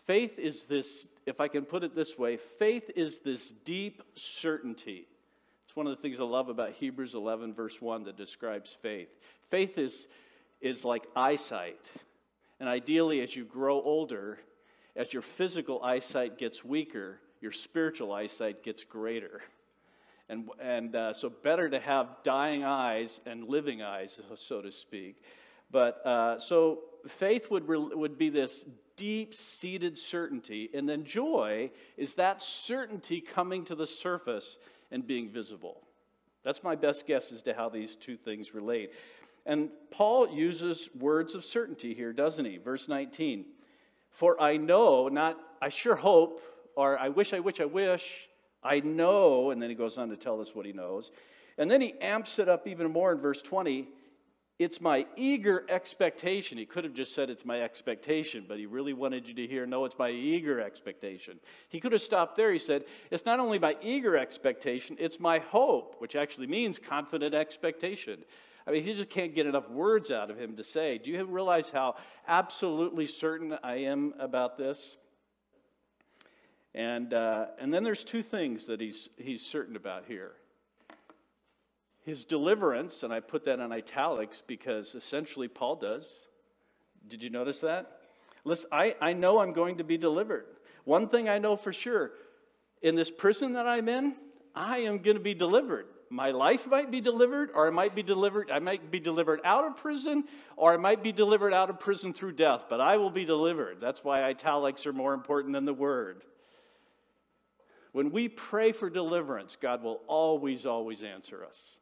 Faith 0.05 0.37
is 0.37 0.65
this, 0.65 1.07
if 1.25 1.39
I 1.39 1.47
can 1.47 1.63
put 1.63 1.83
it 1.83 1.95
this 1.95 2.17
way, 2.17 2.37
faith 2.37 2.91
is 2.95 3.19
this 3.19 3.51
deep 3.63 4.01
certainty. 4.15 5.07
It's 5.65 5.75
one 5.75 5.87
of 5.87 5.95
the 5.95 6.01
things 6.01 6.19
I 6.19 6.25
love 6.25 6.49
about 6.49 6.71
Hebrews 6.71 7.15
11, 7.15 7.53
verse 7.53 7.81
1, 7.81 8.03
that 8.03 8.17
describes 8.17 8.77
faith. 8.81 9.07
Faith 9.49 9.77
is, 9.77 10.07
is 10.59 10.83
like 10.83 11.07
eyesight. 11.15 11.89
And 12.59 12.67
ideally, 12.67 13.21
as 13.21 13.35
you 13.35 13.45
grow 13.45 13.81
older, 13.81 14.39
as 14.95 15.13
your 15.13 15.21
physical 15.21 15.81
eyesight 15.81 16.37
gets 16.37 16.65
weaker, 16.65 17.19
your 17.41 17.51
spiritual 17.51 18.13
eyesight 18.13 18.61
gets 18.61 18.83
greater. 18.83 19.41
And, 20.29 20.49
and 20.61 20.95
uh, 20.95 21.13
so, 21.13 21.29
better 21.29 21.69
to 21.69 21.79
have 21.79 22.07
dying 22.23 22.63
eyes 22.63 23.19
and 23.25 23.47
living 23.47 23.81
eyes, 23.81 24.19
so 24.35 24.61
to 24.61 24.71
speak. 24.71 25.21
But 25.73 26.05
uh, 26.05 26.39
so 26.39 26.81
faith 27.07 27.51
would, 27.51 27.67
would 27.67 28.17
be 28.17 28.29
this 28.29 28.65
deep 28.95 29.33
seated 29.33 29.97
certainty, 29.97 30.69
and 30.73 30.87
then 30.87 31.03
joy 31.03 31.71
is 31.97 32.15
that 32.15 32.41
certainty 32.41 33.19
coming 33.19 33.65
to 33.65 33.75
the 33.75 33.87
surface 33.87 34.59
and 34.91 35.05
being 35.05 35.27
visible. 35.27 35.81
That's 36.43 36.63
my 36.63 36.75
best 36.75 37.07
guess 37.07 37.31
as 37.31 37.41
to 37.43 37.53
how 37.53 37.69
these 37.69 37.95
two 37.95 38.15
things 38.15 38.53
relate. 38.53 38.91
And 39.47 39.69
Paul 39.89 40.29
uses 40.29 40.89
words 40.97 41.33
of 41.33 41.43
certainty 41.43 41.95
here, 41.95 42.13
doesn't 42.13 42.45
he? 42.45 42.57
Verse 42.57 42.87
19. 42.87 43.45
For 44.11 44.39
I 44.39 44.57
know, 44.57 45.07
not 45.07 45.39
I 45.59 45.69
sure 45.69 45.95
hope, 45.95 46.41
or 46.75 46.99
I 46.99 47.09
wish, 47.09 47.33
I 47.33 47.39
wish, 47.39 47.59
I 47.59 47.65
wish, 47.65 48.29
I 48.63 48.79
know, 48.81 49.49
and 49.49 49.59
then 49.59 49.69
he 49.69 49.75
goes 49.75 49.97
on 49.97 50.09
to 50.09 50.17
tell 50.17 50.39
us 50.39 50.53
what 50.53 50.67
he 50.67 50.71
knows. 50.71 51.09
And 51.57 51.69
then 51.69 51.81
he 51.81 51.93
amps 51.99 52.37
it 52.37 52.47
up 52.47 52.67
even 52.67 52.91
more 52.91 53.11
in 53.11 53.17
verse 53.17 53.41
20. 53.41 53.87
It's 54.59 54.79
my 54.79 55.07
eager 55.15 55.65
expectation. 55.67 56.59
He 56.59 56.65
could 56.65 56.83
have 56.83 56.93
just 56.93 57.15
said 57.15 57.29
it's 57.29 57.43
my 57.43 57.61
expectation, 57.61 58.45
but 58.47 58.59
he 58.59 58.67
really 58.67 58.93
wanted 58.93 59.27
you 59.27 59.33
to 59.33 59.47
hear, 59.47 59.65
no, 59.65 59.83
it's 59.85 59.97
my 59.97 60.11
eager 60.11 60.61
expectation. 60.61 61.39
He 61.69 61.79
could 61.79 61.91
have 61.91 62.01
stopped 62.01 62.37
there. 62.37 62.51
He 62.51 62.59
said, 62.59 62.85
it's 63.09 63.25
not 63.25 63.39
only 63.39 63.57
my 63.57 63.75
eager 63.81 64.15
expectation, 64.15 64.95
it's 64.99 65.19
my 65.19 65.39
hope, 65.39 65.95
which 65.97 66.15
actually 66.15 66.47
means 66.47 66.77
confident 66.77 67.33
expectation. 67.33 68.23
I 68.67 68.71
mean, 68.71 68.83
he 68.83 68.93
just 68.93 69.09
can't 69.09 69.33
get 69.33 69.47
enough 69.47 69.69
words 69.69 70.11
out 70.11 70.29
of 70.29 70.39
him 70.39 70.55
to 70.55 70.63
say, 70.63 70.97
Do 70.97 71.11
you 71.11 71.25
realize 71.25 71.69
how 71.69 71.95
absolutely 72.27 73.07
certain 73.07 73.57
I 73.63 73.75
am 73.77 74.13
about 74.19 74.57
this? 74.57 74.97
And, 76.75 77.13
uh, 77.13 77.47
and 77.59 77.73
then 77.73 77.83
there's 77.83 78.03
two 78.03 78.23
things 78.23 78.67
that 78.67 78.79
he's, 78.79 79.09
he's 79.17 79.45
certain 79.45 79.75
about 79.75 80.05
here 80.07 80.33
his 82.03 82.25
deliverance, 82.25 83.03
and 83.03 83.13
I 83.13 83.19
put 83.19 83.45
that 83.45 83.59
in 83.59 83.71
italics 83.71 84.43
because 84.45 84.93
essentially 84.95 85.47
Paul 85.47 85.77
does. 85.77 86.27
Did 87.07 87.23
you 87.23 87.29
notice 87.29 87.59
that? 87.59 87.99
Listen, 88.43 88.69
I, 88.71 88.95
I 89.01 89.13
know 89.13 89.39
I'm 89.39 89.53
going 89.53 89.77
to 89.77 89.83
be 89.83 89.97
delivered. 89.97 90.45
One 90.83 91.07
thing 91.07 91.29
I 91.29 91.37
know 91.37 91.55
for 91.55 91.71
sure 91.71 92.11
in 92.81 92.95
this 92.95 93.09
prison 93.09 93.53
that 93.53 93.65
I'm 93.65 93.87
in, 93.87 94.15
I 94.53 94.79
am 94.79 94.99
going 94.99 95.15
to 95.15 95.23
be 95.23 95.33
delivered. 95.33 95.87
My 96.09 96.31
life 96.31 96.67
might 96.67 96.91
be 96.91 97.01
delivered, 97.01 97.49
or 97.55 97.65
I 97.65 97.71
might 97.71 97.95
be 97.95 98.03
delivered, 98.03 98.51
I 98.51 98.59
might 98.59 98.91
be 98.91 98.99
delivered 98.99 99.39
out 99.43 99.65
of 99.65 99.77
prison, 99.77 100.25
or 100.57 100.73
I 100.73 100.77
might 100.77 101.01
be 101.01 101.11
delivered 101.11 101.53
out 101.53 101.71
of 101.71 101.79
prison 101.79 102.13
through 102.13 102.33
death, 102.33 102.65
but 102.69 102.79
I 102.79 102.97
will 102.97 103.09
be 103.09 103.25
delivered. 103.25 103.77
That's 103.81 104.03
why 104.03 104.21
italics 104.21 104.85
are 104.85 104.93
more 104.93 105.15
important 105.15 105.53
than 105.53 105.65
the 105.65 105.73
word. 105.73 106.23
When 107.93 108.11
we 108.11 108.27
pray 108.27 108.73
for 108.73 108.89
deliverance, 108.89 109.55
God 109.59 109.81
will 109.81 110.01
always, 110.07 110.65
always 110.65 111.01
answer 111.01 111.43
us. 111.45 111.79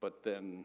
But 0.00 0.22
then, 0.22 0.64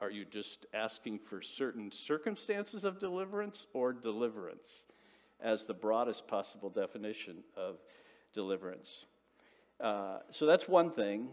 are 0.00 0.10
you 0.10 0.24
just 0.24 0.66
asking 0.72 1.18
for 1.18 1.42
certain 1.42 1.90
circumstances 1.90 2.84
of 2.84 2.98
deliverance 2.98 3.66
or 3.72 3.92
deliverance 3.92 4.86
as 5.40 5.64
the 5.64 5.74
broadest 5.74 6.26
possible 6.28 6.70
definition 6.70 7.38
of 7.56 7.78
deliverance? 8.32 9.06
Uh, 9.80 10.18
so 10.30 10.46
that's 10.46 10.68
one 10.68 10.90
thing. 10.90 11.28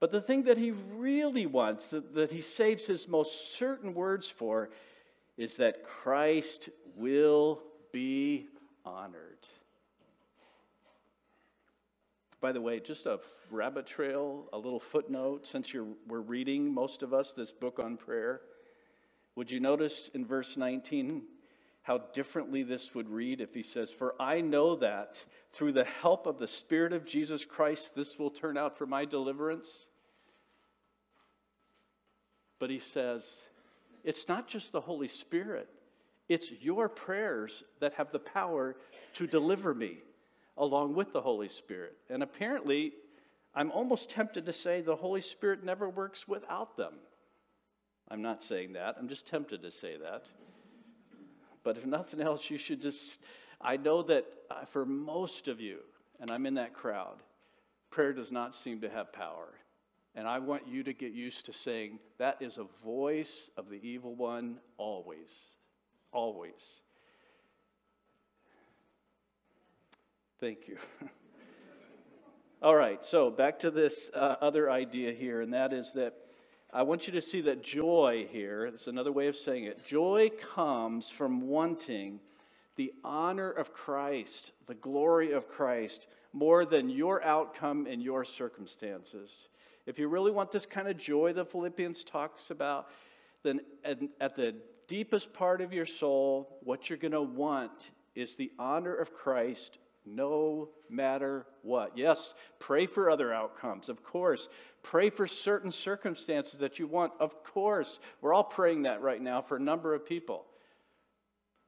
But 0.00 0.12
the 0.12 0.20
thing 0.20 0.44
that 0.44 0.58
he 0.58 0.70
really 0.70 1.46
wants, 1.46 1.88
that, 1.88 2.14
that 2.14 2.30
he 2.30 2.40
saves 2.40 2.86
his 2.86 3.08
most 3.08 3.56
certain 3.56 3.94
words 3.94 4.30
for, 4.30 4.70
is 5.36 5.56
that 5.56 5.84
Christ 5.84 6.68
will 6.96 7.62
be 7.92 8.46
honored. 8.84 9.46
By 12.40 12.52
the 12.52 12.60
way, 12.60 12.78
just 12.78 13.06
a 13.06 13.18
rabbit 13.50 13.86
trail, 13.86 14.48
a 14.52 14.58
little 14.58 14.78
footnote, 14.78 15.46
since 15.46 15.72
you're, 15.72 15.88
we're 16.06 16.20
reading, 16.20 16.72
most 16.72 17.02
of 17.02 17.12
us, 17.12 17.32
this 17.32 17.50
book 17.50 17.80
on 17.80 17.96
prayer. 17.96 18.42
Would 19.34 19.50
you 19.50 19.58
notice 19.58 20.08
in 20.14 20.24
verse 20.24 20.56
19 20.56 21.22
how 21.82 21.98
differently 22.12 22.62
this 22.62 22.94
would 22.94 23.08
read 23.08 23.40
if 23.40 23.54
he 23.54 23.62
says, 23.64 23.90
For 23.90 24.14
I 24.20 24.40
know 24.40 24.76
that 24.76 25.24
through 25.52 25.72
the 25.72 25.84
help 25.84 26.26
of 26.26 26.38
the 26.38 26.46
Spirit 26.46 26.92
of 26.92 27.04
Jesus 27.04 27.44
Christ, 27.44 27.96
this 27.96 28.18
will 28.18 28.30
turn 28.30 28.56
out 28.56 28.78
for 28.78 28.86
my 28.86 29.04
deliverance? 29.04 29.88
But 32.60 32.70
he 32.70 32.78
says, 32.78 33.28
It's 34.04 34.28
not 34.28 34.46
just 34.46 34.70
the 34.70 34.80
Holy 34.80 35.08
Spirit, 35.08 35.68
it's 36.28 36.52
your 36.60 36.88
prayers 36.88 37.64
that 37.80 37.94
have 37.94 38.12
the 38.12 38.18
power 38.20 38.76
to 39.14 39.26
deliver 39.26 39.74
me 39.74 39.98
along 40.58 40.94
with 40.94 41.12
the 41.12 41.20
Holy 41.20 41.48
Spirit. 41.48 41.96
And 42.10 42.22
apparently, 42.22 42.92
I'm 43.54 43.70
almost 43.70 44.10
tempted 44.10 44.46
to 44.46 44.52
say 44.52 44.80
the 44.80 44.96
Holy 44.96 45.20
Spirit 45.20 45.64
never 45.64 45.88
works 45.88 46.28
without 46.28 46.76
them. 46.76 46.94
I'm 48.10 48.22
not 48.22 48.42
saying 48.42 48.72
that, 48.74 48.96
I'm 48.98 49.08
just 49.08 49.26
tempted 49.26 49.62
to 49.62 49.70
say 49.70 49.96
that. 49.98 50.28
But 51.62 51.76
if 51.76 51.86
nothing 51.86 52.20
else, 52.20 52.50
you 52.50 52.56
should 52.56 52.80
just, 52.80 53.20
I 53.60 53.76
know 53.76 54.02
that 54.02 54.24
uh, 54.50 54.64
for 54.64 54.86
most 54.86 55.48
of 55.48 55.60
you, 55.60 55.78
and 56.20 56.30
I'm 56.30 56.46
in 56.46 56.54
that 56.54 56.72
crowd, 56.72 57.22
prayer 57.90 58.12
does 58.12 58.32
not 58.32 58.54
seem 58.54 58.80
to 58.80 58.88
have 58.88 59.12
power. 59.12 59.48
And 60.14 60.26
I 60.26 60.38
want 60.38 60.66
you 60.66 60.82
to 60.84 60.92
get 60.92 61.12
used 61.12 61.46
to 61.46 61.52
saying, 61.52 61.98
that 62.18 62.38
is 62.40 62.58
a 62.58 62.64
voice 62.82 63.50
of 63.56 63.68
the 63.68 63.80
evil 63.86 64.14
one 64.14 64.58
always. 64.76 65.46
Always. 66.12 66.80
Thank 70.40 70.68
you. 70.68 70.78
All 72.62 72.76
right, 72.76 73.04
so 73.04 73.28
back 73.28 73.58
to 73.60 73.72
this 73.72 74.08
uh, 74.14 74.36
other 74.40 74.70
idea 74.70 75.12
here, 75.12 75.40
and 75.40 75.52
that 75.52 75.72
is 75.72 75.92
that 75.94 76.14
I 76.72 76.82
want 76.82 77.08
you 77.08 77.12
to 77.14 77.20
see 77.20 77.40
that 77.40 77.64
joy 77.64 78.28
here, 78.30 78.66
it's 78.66 78.86
another 78.86 79.10
way 79.10 79.26
of 79.26 79.34
saying 79.34 79.64
it. 79.64 79.84
Joy 79.84 80.30
comes 80.54 81.10
from 81.10 81.48
wanting 81.48 82.20
the 82.76 82.92
honor 83.02 83.50
of 83.50 83.72
Christ, 83.72 84.52
the 84.68 84.76
glory 84.76 85.32
of 85.32 85.48
Christ, 85.48 86.06
more 86.32 86.64
than 86.64 86.88
your 86.88 87.20
outcome 87.24 87.88
and 87.90 88.00
your 88.00 88.24
circumstances. 88.24 89.48
If 89.86 89.98
you 89.98 90.06
really 90.06 90.30
want 90.30 90.52
this 90.52 90.66
kind 90.66 90.86
of 90.86 90.96
joy 90.96 91.32
that 91.32 91.50
Philippians 91.50 92.04
talks 92.04 92.50
about, 92.50 92.90
then 93.42 93.60
at, 93.84 93.98
at 94.20 94.36
the 94.36 94.54
deepest 94.86 95.32
part 95.32 95.60
of 95.60 95.72
your 95.72 95.86
soul, 95.86 96.58
what 96.62 96.88
you're 96.88 96.96
going 96.96 97.10
to 97.10 97.22
want 97.22 97.90
is 98.14 98.36
the 98.36 98.52
honor 98.56 98.94
of 98.94 99.12
Christ 99.12 99.78
no 100.14 100.68
matter 100.88 101.46
what. 101.62 101.96
Yes, 101.96 102.34
pray 102.58 102.86
for 102.86 103.10
other 103.10 103.32
outcomes, 103.32 103.88
of 103.88 104.02
course. 104.02 104.48
Pray 104.82 105.10
for 105.10 105.26
certain 105.26 105.70
circumstances 105.70 106.58
that 106.60 106.78
you 106.78 106.86
want, 106.86 107.12
of 107.20 107.42
course. 107.44 108.00
We're 108.20 108.34
all 108.34 108.44
praying 108.44 108.82
that 108.82 109.02
right 109.02 109.20
now 109.20 109.42
for 109.42 109.56
a 109.56 109.60
number 109.60 109.94
of 109.94 110.06
people. 110.06 110.46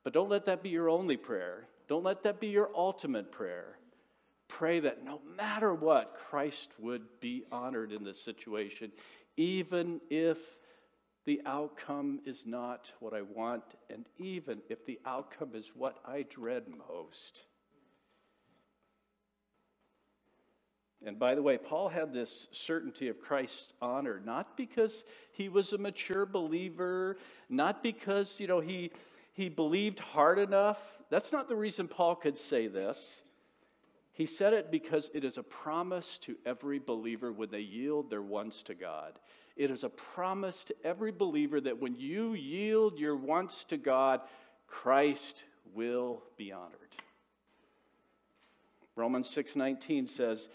But 0.04 0.12
don't 0.12 0.30
let 0.30 0.46
that 0.46 0.62
be 0.62 0.70
your 0.70 0.88
only 0.88 1.16
prayer. 1.16 1.66
Don't 1.88 2.04
let 2.04 2.22
that 2.22 2.40
be 2.40 2.48
your 2.48 2.70
ultimate 2.74 3.32
prayer. 3.32 3.76
Pray 4.48 4.80
that 4.80 5.04
no 5.04 5.20
matter 5.36 5.74
what, 5.74 6.16
Christ 6.28 6.70
would 6.78 7.02
be 7.20 7.44
honored 7.52 7.92
in 7.92 8.02
this 8.02 8.22
situation, 8.22 8.90
even 9.36 10.00
if 10.10 10.56
the 11.26 11.40
outcome 11.46 12.20
is 12.24 12.46
not 12.46 12.92
what 13.00 13.14
I 13.14 13.22
want, 13.22 13.74
and 13.90 14.06
even 14.18 14.60
if 14.68 14.84
the 14.86 14.98
outcome 15.04 15.50
is 15.54 15.70
what 15.74 15.98
I 16.04 16.22
dread 16.22 16.64
most. 16.88 17.44
And 21.04 21.18
by 21.18 21.34
the 21.34 21.42
way, 21.42 21.56
Paul 21.56 21.88
had 21.88 22.12
this 22.12 22.46
certainty 22.50 23.08
of 23.08 23.20
Christ's 23.20 23.72
honor, 23.80 24.20
not 24.24 24.56
because 24.56 25.04
he 25.32 25.48
was 25.48 25.72
a 25.72 25.78
mature 25.78 26.26
believer, 26.26 27.16
not 27.48 27.82
because, 27.82 28.38
you 28.38 28.46
know, 28.46 28.60
he, 28.60 28.90
he 29.32 29.48
believed 29.48 29.98
hard 29.98 30.38
enough. 30.38 30.98
That's 31.08 31.32
not 31.32 31.48
the 31.48 31.56
reason 31.56 31.88
Paul 31.88 32.16
could 32.16 32.36
say 32.36 32.66
this. 32.66 33.22
He 34.12 34.26
said 34.26 34.52
it 34.52 34.70
because 34.70 35.10
it 35.14 35.24
is 35.24 35.38
a 35.38 35.42
promise 35.42 36.18
to 36.18 36.36
every 36.44 36.78
believer 36.78 37.32
when 37.32 37.48
they 37.50 37.60
yield 37.60 38.10
their 38.10 38.20
wants 38.20 38.62
to 38.64 38.74
God. 38.74 39.18
It 39.56 39.70
is 39.70 39.82
a 39.82 39.88
promise 39.88 40.64
to 40.64 40.74
every 40.84 41.12
believer 41.12 41.58
that 41.62 41.80
when 41.80 41.96
you 41.96 42.34
yield 42.34 42.98
your 42.98 43.16
wants 43.16 43.64
to 43.64 43.78
God, 43.78 44.20
Christ 44.66 45.44
will 45.74 46.22
be 46.36 46.52
honored. 46.52 46.96
Romans 48.96 49.30
6:19 49.30 50.06
says, 50.06 50.50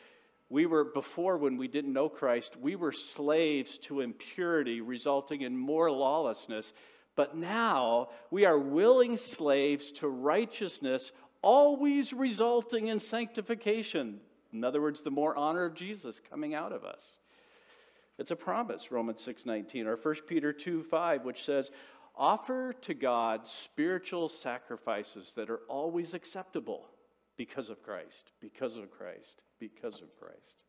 we 0.50 0.66
were, 0.66 0.84
before 0.84 1.38
when 1.38 1.58
we 1.58 1.68
didn't 1.68 1.94
know 1.94 2.10
Christ, 2.10 2.56
we 2.58 2.76
were 2.76 2.92
slaves 2.92 3.78
to 3.80 4.02
impurity, 4.02 4.82
resulting 4.82 5.42
in 5.42 5.58
more 5.58 5.90
lawlessness. 5.90 6.72
But 7.16 7.36
now 7.36 8.10
we 8.30 8.46
are 8.46 8.60
willing 8.60 9.18
slaves 9.18 9.92
to 9.94 10.08
righteousness, 10.08 11.12
always 11.42 12.14
resulting 12.14 12.88
in 12.88 13.00
sanctification. 13.00 14.20
In 14.54 14.64
other 14.64 14.82
words, 14.82 15.02
the 15.02 15.12
more 15.12 15.36
honor 15.36 15.66
of 15.66 15.74
Jesus 15.74 16.22
coming 16.30 16.54
out 16.54 16.72
of 16.72 16.84
us. 16.84 17.18
It's 18.18 18.32
a 18.32 18.36
promise, 18.36 18.92
Romans 18.92 19.22
6:19, 19.22 19.88
or 19.88 19.98
1 19.98 20.28
Peter 20.28 20.54
2:5, 20.54 21.26
which 21.26 21.44
says, 21.44 21.72
Offer 22.18 22.74
to 22.74 22.94
God 22.94 23.48
spiritual 23.48 24.30
sacrifices 24.30 25.34
that 25.34 25.50
are 25.50 25.62
always 25.68 26.14
acceptable 26.14 26.88
because 27.38 27.70
of 27.70 27.84
Christ, 27.84 28.32
because 28.40 28.76
of 28.76 28.92
Christ, 28.92 29.44
because 29.60 30.02
of 30.02 30.16
Christ. 30.18 30.64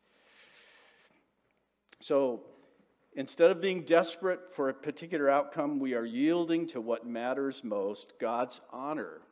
So, 2.01 2.43
Instead 3.17 3.51
of 3.51 3.63
being 3.63 3.83
desperate 3.83 4.53
for 4.53 4.69
a 4.69 4.75
particular 4.75 5.31
outcome, 5.31 5.79
we 5.79 5.95
are 5.95 6.05
yielding 6.05 6.67
to 6.67 6.83
what 6.83 7.07
matters 7.07 7.65
most 7.65 8.13
God's 8.21 8.61
honor, 8.71 9.23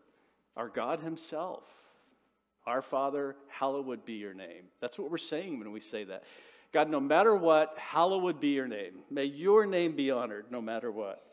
our 0.57 0.71
God 0.71 1.03
Himself. 1.03 1.65
Our 2.67 2.81
Father, 2.81 3.37
hallowed 3.49 4.07
be 4.07 4.15
your 4.15 4.33
name. 4.33 4.65
That's 4.81 4.99
what 4.99 5.11
we're 5.11 5.19
saying 5.19 5.59
when 5.59 5.71
we 5.71 5.81
say 5.81 6.05
that. 6.05 6.25
God, 6.73 6.89
no 6.89 6.99
matter 6.99 7.37
what, 7.37 7.77
hallowed 7.79 8.41
be 8.41 8.49
your 8.49 8.67
name. 8.67 9.01
May 9.11 9.27
your 9.27 9.67
name 9.67 9.95
be 9.95 10.11
honored 10.11 10.47
no 10.51 10.63
matter 10.63 10.91
what. 10.91 11.24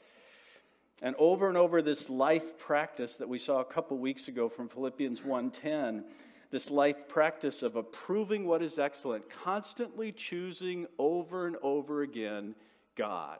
And 1.01 1.15
over 1.17 1.47
and 1.47 1.57
over 1.57 1.81
this 1.81 2.09
life 2.09 2.57
practice 2.59 3.17
that 3.17 3.27
we 3.27 3.39
saw 3.39 3.59
a 3.59 3.65
couple 3.65 3.97
weeks 3.97 4.27
ago 4.27 4.47
from 4.47 4.69
Philippians 4.69 5.21
1:10, 5.21 6.05
this 6.51 6.69
life 6.69 7.07
practice 7.07 7.63
of 7.63 7.75
approving 7.75 8.45
what 8.45 8.61
is 8.61 8.77
excellent, 8.77 9.27
constantly 9.29 10.11
choosing 10.11 10.85
over 10.99 11.47
and 11.47 11.55
over 11.63 12.01
again 12.01 12.55
God. 12.95 13.39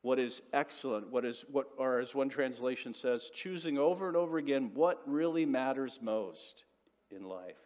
What 0.00 0.18
is 0.18 0.42
excellent, 0.52 1.08
what 1.08 1.24
is 1.24 1.44
what 1.50 1.68
or 1.76 1.98
as 1.98 2.14
one 2.14 2.28
translation 2.28 2.94
says, 2.94 3.30
choosing 3.30 3.78
over 3.78 4.08
and 4.08 4.16
over 4.16 4.38
again 4.38 4.70
what 4.74 5.02
really 5.06 5.44
matters 5.44 5.98
most 6.00 6.64
in 7.10 7.24
life. 7.24 7.58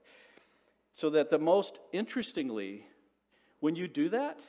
So 0.93 1.11
that 1.11 1.31
the 1.31 1.39
most 1.39 1.79
interestingly, 1.93 2.85
when 3.61 3.77
you 3.77 3.87
do 3.87 4.09
that, 4.09 4.41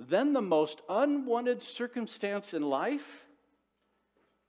then 0.00 0.32
the 0.32 0.42
most 0.42 0.80
unwanted 0.88 1.62
circumstance 1.62 2.54
in 2.54 2.62
life 2.62 3.26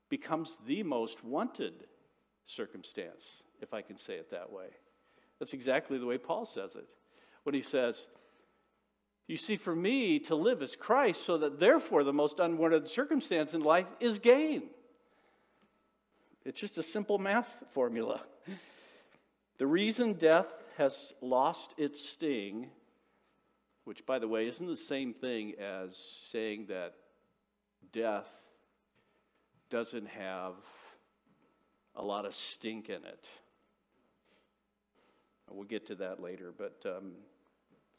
becomes 0.08 0.56
the 0.66 0.82
most 0.82 1.24
wanted 1.24 1.86
circumstance, 2.44 3.42
if 3.60 3.74
I 3.74 3.82
can 3.82 3.96
say 3.96 4.14
it 4.14 4.30
that 4.30 4.52
way. 4.52 4.66
That's 5.38 5.54
exactly 5.54 5.98
the 5.98 6.06
way 6.06 6.18
Paul 6.18 6.44
says 6.44 6.74
it. 6.76 6.94
When 7.44 7.54
he 7.54 7.62
says, 7.62 8.08
You 9.26 9.36
see, 9.36 9.56
for 9.56 9.74
me 9.74 10.18
to 10.20 10.34
live 10.34 10.62
is 10.62 10.76
Christ, 10.76 11.24
so 11.24 11.38
that 11.38 11.58
therefore 11.58 12.04
the 12.04 12.12
most 12.12 12.38
unwanted 12.38 12.88
circumstance 12.88 13.54
in 13.54 13.62
life 13.62 13.86
is 13.98 14.18
gain. 14.18 14.64
It's 16.44 16.60
just 16.60 16.78
a 16.78 16.82
simple 16.82 17.18
math 17.18 17.64
formula. 17.70 18.20
The 19.58 19.66
reason 19.66 20.14
death 20.14 20.46
has 20.78 21.12
lost 21.20 21.74
its 21.76 22.02
sting 22.02 22.70
which, 23.84 24.04
by 24.06 24.18
the 24.18 24.28
way, 24.28 24.46
isn't 24.46 24.66
the 24.66 24.76
same 24.76 25.12
thing 25.14 25.54
as 25.58 25.96
saying 26.30 26.66
that 26.66 26.94
death 27.92 28.28
doesn't 29.70 30.08
have 30.08 30.54
a 31.94 32.04
lot 32.04 32.24
of 32.24 32.34
stink 32.34 32.88
in 32.88 33.04
it. 33.04 33.30
We'll 35.50 35.64
get 35.64 35.86
to 35.86 35.96
that 35.96 36.22
later, 36.22 36.52
but 36.56 36.80
um, 36.86 37.12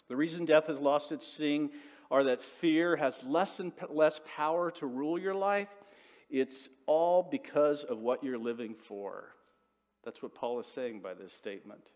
the 0.07 0.15
reason 0.15 0.45
death 0.45 0.67
has 0.67 0.79
lost 0.79 1.11
its 1.11 1.27
sting 1.27 1.71
are 2.09 2.23
that 2.23 2.41
fear 2.41 2.95
has 2.95 3.23
less 3.23 3.59
and 3.59 3.73
less 3.89 4.21
power 4.25 4.71
to 4.71 4.85
rule 4.85 5.19
your 5.19 5.33
life. 5.33 5.69
It's 6.29 6.69
all 6.85 7.27
because 7.29 7.83
of 7.83 7.99
what 7.99 8.23
you're 8.23 8.37
living 8.37 8.73
for. 8.73 9.35
That's 10.03 10.21
what 10.21 10.33
Paul 10.33 10.59
is 10.59 10.65
saying 10.65 11.01
by 11.01 11.13
this 11.13 11.33
statement. 11.33 11.91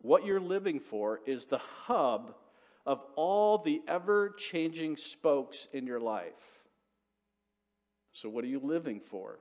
What 0.00 0.24
you're 0.24 0.40
living 0.40 0.80
for 0.80 1.20
is 1.26 1.46
the 1.46 1.58
hub 1.58 2.34
of 2.86 3.02
all 3.16 3.58
the 3.58 3.82
ever 3.86 4.30
changing 4.30 4.96
spokes 4.96 5.68
in 5.72 5.86
your 5.86 6.00
life. 6.00 6.32
So, 8.12 8.28
what 8.28 8.44
are 8.44 8.48
you 8.48 8.60
living 8.60 9.00
for? 9.00 9.38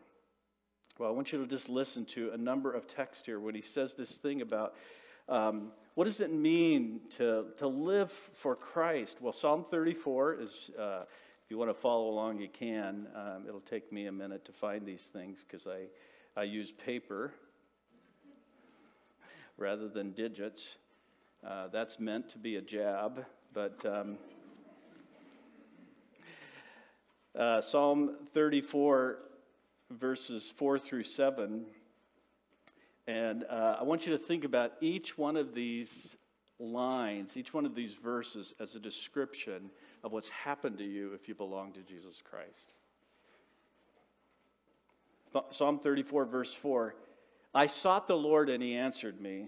Well, 1.00 1.10
I 1.10 1.12
want 1.12 1.32
you 1.32 1.40
to 1.40 1.48
just 1.48 1.70
listen 1.70 2.06
to 2.06 2.32
a 2.32 2.38
number 2.38 2.74
of 2.74 2.88
texts 2.88 3.26
here 3.26 3.40
when 3.40 3.56
he 3.56 3.62
says 3.62 3.94
this 3.94 4.18
thing 4.18 4.42
about 4.42 4.76
um, 5.30 5.72
what 5.96 6.06
does 6.06 6.22
it 6.22 6.32
mean 6.32 7.02
to, 7.18 7.46
to 7.58 7.68
live 7.68 8.12
for 8.12 8.56
Christ? 8.56 9.18
Well, 9.22 9.34
Psalm 9.34 9.64
34 9.64 10.42
is, 10.42 10.72
uh, 10.78 11.02
if 11.44 11.52
you 11.52 11.58
want 11.58 11.70
to 11.70 11.74
follow 11.74 12.10
along, 12.10 12.40
you 12.40 12.50
can. 12.50 13.08
Um, 13.16 13.46
it'll 13.48 13.60
take 13.60 13.92
me 13.92 14.08
a 14.08 14.12
minute 14.12 14.46
to 14.46 14.52
find 14.52 14.86
these 14.86 15.08
things 15.08 15.44
because 15.48 15.68
I, 15.68 15.86
I 16.40 16.44
use 16.44 16.72
paper 16.72 17.34
rather 19.58 19.88
than 19.88 20.12
digits. 20.12 20.78
Uh, 21.46 21.68
that's 21.68 22.00
meant 22.00 22.30
to 22.30 22.38
be 22.38 22.56
a 22.56 22.62
jab, 22.62 23.26
but 23.54 23.86
um, 23.86 24.18
uh, 27.38 27.62
Psalm 27.62 28.18
34, 28.34 29.20
verses 29.92 30.52
4 30.56 30.80
through 30.80 31.04
7. 31.04 31.66
And 33.08 33.46
uh, 33.50 33.78
I 33.80 33.84
want 33.84 34.06
you 34.06 34.12
to 34.14 34.18
think 34.18 34.44
about 34.44 34.74
each 34.82 35.18
one 35.18 35.38
of 35.38 35.54
these 35.54 36.18
lines, 36.60 37.38
each 37.38 37.54
one 37.54 37.66
of 37.66 37.76
these 37.76 37.94
verses, 37.94 38.54
as 38.60 38.76
a 38.76 38.80
description 38.80 39.70
of 40.04 40.12
what's 40.12 40.30
happened 40.30 40.78
to 40.80 40.84
you 40.84 41.14
if 41.14 41.28
you 41.28 41.36
belong 41.36 41.74
to 41.74 41.82
Jesus 41.82 42.22
Christ. 42.24 42.74
Psalm 45.52 45.80
34, 45.80 46.26
verse 46.26 46.54
4 46.54 46.96
I 47.54 47.68
sought 47.68 48.08
the 48.08 48.18
Lord, 48.18 48.50
and 48.50 48.62
he 48.62 48.76
answered 48.76 49.20
me 49.20 49.48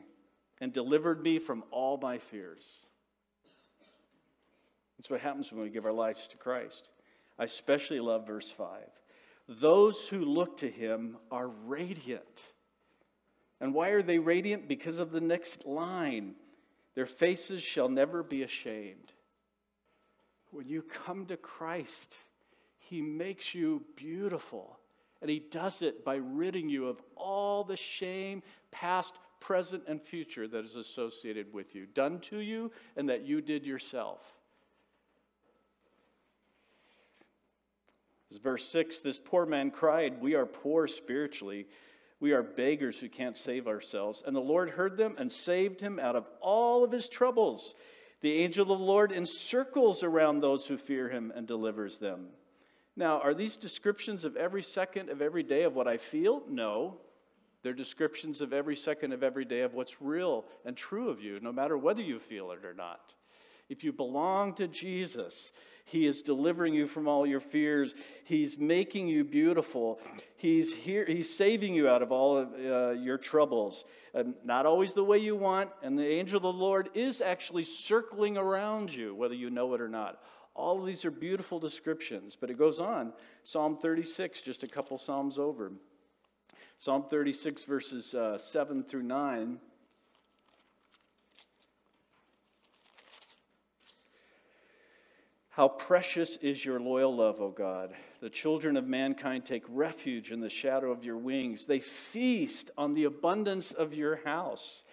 and 0.61 0.73
delivered 0.73 1.21
me 1.21 1.39
from 1.39 1.63
all 1.71 1.97
my 1.97 2.17
fears. 2.17 2.65
That's 4.97 5.09
what 5.09 5.21
happens 5.21 5.51
when 5.51 5.61
we 5.61 5.69
give 5.69 5.85
our 5.85 5.93
lives 5.93 6.27
to 6.29 6.37
Christ. 6.37 6.89
I 7.37 7.45
especially 7.45 7.99
love 7.99 8.27
verse 8.27 8.51
5. 8.51 8.81
Those 9.47 10.07
who 10.07 10.19
look 10.19 10.57
to 10.57 10.69
him 10.69 11.17
are 11.31 11.47
radiant. 11.47 12.53
And 13.61 13.73
why 13.73 13.89
are 13.89 14.03
they 14.03 14.19
radiant? 14.19 14.67
Because 14.67 14.99
of 14.99 15.11
the 15.11 15.21
next 15.21 15.65
line 15.65 16.35
their 16.95 17.05
faces 17.05 17.63
shall 17.63 17.87
never 17.87 18.23
be 18.23 18.43
ashamed. 18.43 19.13
When 20.51 20.67
you 20.67 20.81
come 20.81 21.27
to 21.27 21.37
Christ, 21.37 22.19
he 22.77 23.01
makes 23.01 23.53
you 23.53 23.83
beautiful. 23.95 24.78
And 25.21 25.29
he 25.29 25.39
does 25.39 25.81
it 25.81 26.05
by 26.05 26.15
ridding 26.15 26.69
you 26.69 26.87
of 26.87 27.01
all 27.15 27.63
the 27.63 27.77
shame, 27.77 28.41
past, 28.71 29.19
present, 29.39 29.83
and 29.87 30.01
future 30.01 30.47
that 30.47 30.63
is 30.63 30.75
associated 30.75 31.53
with 31.53 31.75
you, 31.75 31.85
done 31.87 32.19
to 32.21 32.39
you, 32.39 32.71
and 32.95 33.09
that 33.09 33.25
you 33.25 33.41
did 33.41 33.65
yourself. 33.65 34.35
verse 38.37 38.67
6 38.69 39.01
This 39.01 39.19
poor 39.19 39.45
man 39.45 39.71
cried, 39.71 40.21
We 40.21 40.35
are 40.35 40.45
poor 40.45 40.87
spiritually. 40.87 41.67
We 42.19 42.33
are 42.33 42.43
beggars 42.43 42.99
who 42.99 43.07
can't 43.07 43.37
save 43.37 43.67
ourselves. 43.67 44.23
And 44.25 44.35
the 44.35 44.41
Lord 44.41 44.69
heard 44.69 44.97
them 44.97 45.15
and 45.17 45.31
saved 45.31 45.79
him 45.79 45.99
out 45.99 46.15
of 46.15 46.29
all 46.41 46.83
of 46.83 46.91
his 46.91 47.07
troubles. 47.07 47.75
The 48.21 48.33
angel 48.39 48.69
of 48.71 48.79
the 48.79 48.85
Lord 48.85 49.13
encircles 49.13 50.03
around 50.03 50.41
those 50.41 50.67
who 50.67 50.77
fear 50.77 51.07
him 51.07 51.31
and 51.33 51.47
delivers 51.47 51.97
them. 51.97 52.27
Now, 52.99 53.21
are 53.21 53.33
these 53.33 53.55
descriptions 53.55 54.25
of 54.25 54.35
every 54.35 54.61
second 54.61 55.09
of 55.09 55.21
every 55.21 55.41
day 55.41 55.63
of 55.63 55.73
what 55.73 55.87
I 55.87 55.95
feel? 55.95 56.43
No. 56.49 56.97
They're 57.63 57.71
descriptions 57.71 58.41
of 58.41 58.51
every 58.51 58.75
second 58.75 59.13
of 59.13 59.23
every 59.23 59.45
day 59.45 59.61
of 59.61 59.73
what's 59.73 60.01
real 60.01 60.43
and 60.65 60.75
true 60.75 61.07
of 61.07 61.23
you, 61.23 61.39
no 61.39 61.53
matter 61.53 61.77
whether 61.77 62.01
you 62.01 62.19
feel 62.19 62.51
it 62.51 62.65
or 62.65 62.73
not. 62.73 63.15
If 63.69 63.85
you 63.85 63.93
belong 63.93 64.53
to 64.55 64.67
Jesus, 64.67 65.53
He 65.85 66.07
is 66.07 66.21
delivering 66.21 66.73
you 66.73 66.87
from 66.87 67.07
all 67.07 67.25
your 67.25 67.39
fears. 67.39 67.93
He's 68.25 68.57
making 68.57 69.07
you 69.07 69.23
beautiful. 69.23 70.01
He's 70.35 70.73
here. 70.73 71.05
He's 71.05 71.33
saving 71.33 71.75
you 71.75 71.87
out 71.87 72.01
of 72.01 72.11
all 72.11 72.37
of 72.37 72.53
uh, 72.53 72.89
your 72.99 73.17
troubles. 73.17 73.85
And 74.13 74.33
not 74.43 74.65
always 74.65 74.91
the 74.91 75.05
way 75.05 75.19
you 75.19 75.37
want. 75.37 75.69
And 75.83 75.97
the 75.97 76.05
angel 76.05 76.35
of 76.35 76.43
the 76.43 76.51
Lord 76.51 76.89
is 76.95 77.21
actually 77.21 77.63
circling 77.63 78.35
around 78.35 78.93
you, 78.93 79.15
whether 79.15 79.35
you 79.35 79.49
know 79.49 79.73
it 79.73 79.79
or 79.79 79.87
not. 79.87 80.21
All 80.59 80.79
of 80.79 80.85
these 80.85 81.05
are 81.05 81.11
beautiful 81.11 81.57
descriptions, 81.57 82.37
but 82.39 82.49
it 82.49 82.57
goes 82.57 82.81
on. 82.81 83.13
Psalm 83.43 83.77
36, 83.77 84.41
just 84.41 84.63
a 84.63 84.67
couple 84.67 84.97
Psalms 84.97 85.39
over. 85.39 85.71
Psalm 86.77 87.05
36, 87.09 87.63
verses 87.63 88.13
uh, 88.13 88.37
7 88.37 88.83
through 88.83 89.03
9. 89.03 89.57
How 95.49 95.69
precious 95.69 96.37
is 96.37 96.63
your 96.63 96.79
loyal 96.79 97.15
love, 97.15 97.41
O 97.41 97.51
God. 97.51 97.93
The 98.21 98.29
children 98.29 98.75
of 98.75 98.85
mankind 98.85 99.45
take 99.45 99.63
refuge 99.67 100.31
in 100.31 100.41
the 100.41 100.49
shadow 100.49 100.91
of 100.91 101.03
your 101.05 101.17
wings. 101.17 101.65
They 101.65 101.79
feast 101.79 102.71
on 102.77 102.93
the 102.93 103.05
abundance 103.05 103.71
of 103.71 103.93
your 103.93 104.17
house. 104.25 104.83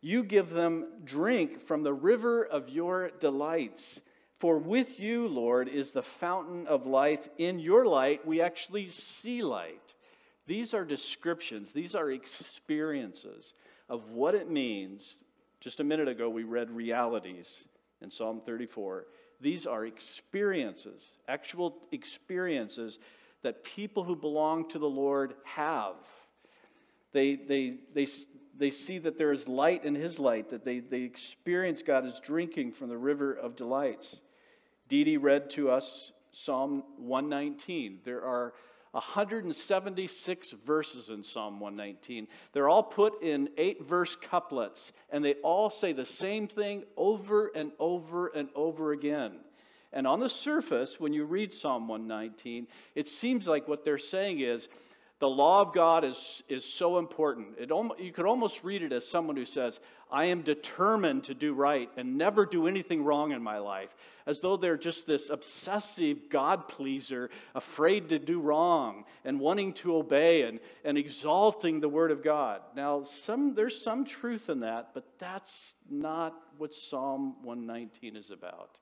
You 0.00 0.22
give 0.22 0.50
them 0.50 0.86
drink 1.04 1.60
from 1.60 1.82
the 1.82 1.92
river 1.92 2.44
of 2.44 2.68
your 2.68 3.10
delights. 3.18 4.02
For 4.38 4.56
with 4.56 5.00
you, 5.00 5.26
Lord, 5.26 5.68
is 5.68 5.90
the 5.90 6.02
fountain 6.02 6.66
of 6.68 6.86
life. 6.86 7.28
In 7.38 7.58
your 7.58 7.86
light, 7.86 8.24
we 8.24 8.40
actually 8.40 8.88
see 8.88 9.42
light. 9.42 9.94
These 10.46 10.74
are 10.74 10.84
descriptions, 10.84 11.72
these 11.72 11.94
are 11.94 12.10
experiences 12.10 13.52
of 13.88 14.10
what 14.10 14.34
it 14.34 14.48
means. 14.48 15.22
Just 15.60 15.80
a 15.80 15.84
minute 15.84 16.08
ago, 16.08 16.30
we 16.30 16.44
read 16.44 16.70
realities 16.70 17.64
in 18.00 18.10
Psalm 18.10 18.40
34. 18.46 19.06
These 19.40 19.66
are 19.66 19.84
experiences, 19.84 21.04
actual 21.26 21.76
experiences 21.90 22.98
that 23.42 23.64
people 23.64 24.04
who 24.04 24.16
belong 24.16 24.68
to 24.68 24.78
the 24.78 24.88
Lord 24.88 25.34
have. 25.44 25.96
They, 27.12 27.34
they, 27.34 27.78
they, 27.94 28.06
they 28.56 28.70
see 28.70 28.98
that 28.98 29.18
there 29.18 29.32
is 29.32 29.48
light 29.48 29.84
in 29.84 29.94
his 29.94 30.18
light, 30.18 30.50
that 30.50 30.64
they, 30.64 30.78
they 30.80 31.02
experience 31.02 31.82
God 31.82 32.04
as 32.04 32.20
drinking 32.20 32.72
from 32.72 32.88
the 32.88 32.96
river 32.96 33.32
of 33.32 33.56
delights. 33.56 34.20
Dee 34.88 35.04
Dee 35.04 35.16
read 35.18 35.50
to 35.50 35.70
us 35.70 36.12
Psalm 36.32 36.82
119. 36.96 38.00
There 38.04 38.24
are 38.24 38.54
176 38.92 40.50
verses 40.64 41.10
in 41.10 41.22
Psalm 41.22 41.60
119. 41.60 42.26
They're 42.52 42.68
all 42.68 42.82
put 42.82 43.22
in 43.22 43.50
eight 43.58 43.86
verse 43.86 44.16
couplets, 44.16 44.92
and 45.10 45.22
they 45.22 45.34
all 45.34 45.68
say 45.68 45.92
the 45.92 46.06
same 46.06 46.48
thing 46.48 46.84
over 46.96 47.48
and 47.54 47.72
over 47.78 48.28
and 48.28 48.48
over 48.54 48.92
again. 48.92 49.32
And 49.92 50.06
on 50.06 50.20
the 50.20 50.28
surface, 50.28 50.98
when 50.98 51.12
you 51.12 51.24
read 51.24 51.52
Psalm 51.52 51.88
119, 51.88 52.66
it 52.94 53.06
seems 53.08 53.46
like 53.46 53.68
what 53.68 53.84
they're 53.84 53.98
saying 53.98 54.40
is, 54.40 54.68
the 55.20 55.28
law 55.28 55.62
of 55.62 55.74
God 55.74 56.04
is, 56.04 56.44
is 56.48 56.64
so 56.64 56.98
important. 56.98 57.58
It, 57.58 57.70
you 57.98 58.12
could 58.12 58.26
almost 58.26 58.62
read 58.62 58.82
it 58.82 58.92
as 58.92 59.06
someone 59.06 59.36
who 59.36 59.44
says, 59.44 59.80
I 60.12 60.26
am 60.26 60.42
determined 60.42 61.24
to 61.24 61.34
do 61.34 61.54
right 61.54 61.90
and 61.96 62.16
never 62.16 62.46
do 62.46 62.68
anything 62.68 63.02
wrong 63.02 63.32
in 63.32 63.42
my 63.42 63.58
life, 63.58 63.94
as 64.26 64.38
though 64.38 64.56
they're 64.56 64.78
just 64.78 65.06
this 65.06 65.28
obsessive 65.28 66.30
God 66.30 66.68
pleaser, 66.68 67.30
afraid 67.56 68.10
to 68.10 68.20
do 68.20 68.40
wrong 68.40 69.04
and 69.24 69.40
wanting 69.40 69.72
to 69.74 69.96
obey 69.96 70.42
and, 70.42 70.60
and 70.84 70.96
exalting 70.96 71.80
the 71.80 71.88
Word 71.88 72.12
of 72.12 72.22
God. 72.22 72.60
Now, 72.76 73.02
some, 73.02 73.54
there's 73.54 73.82
some 73.82 74.04
truth 74.04 74.48
in 74.48 74.60
that, 74.60 74.90
but 74.94 75.04
that's 75.18 75.74
not 75.90 76.34
what 76.58 76.72
Psalm 76.72 77.42
119 77.42 78.14
is 78.14 78.30
about. 78.30 78.78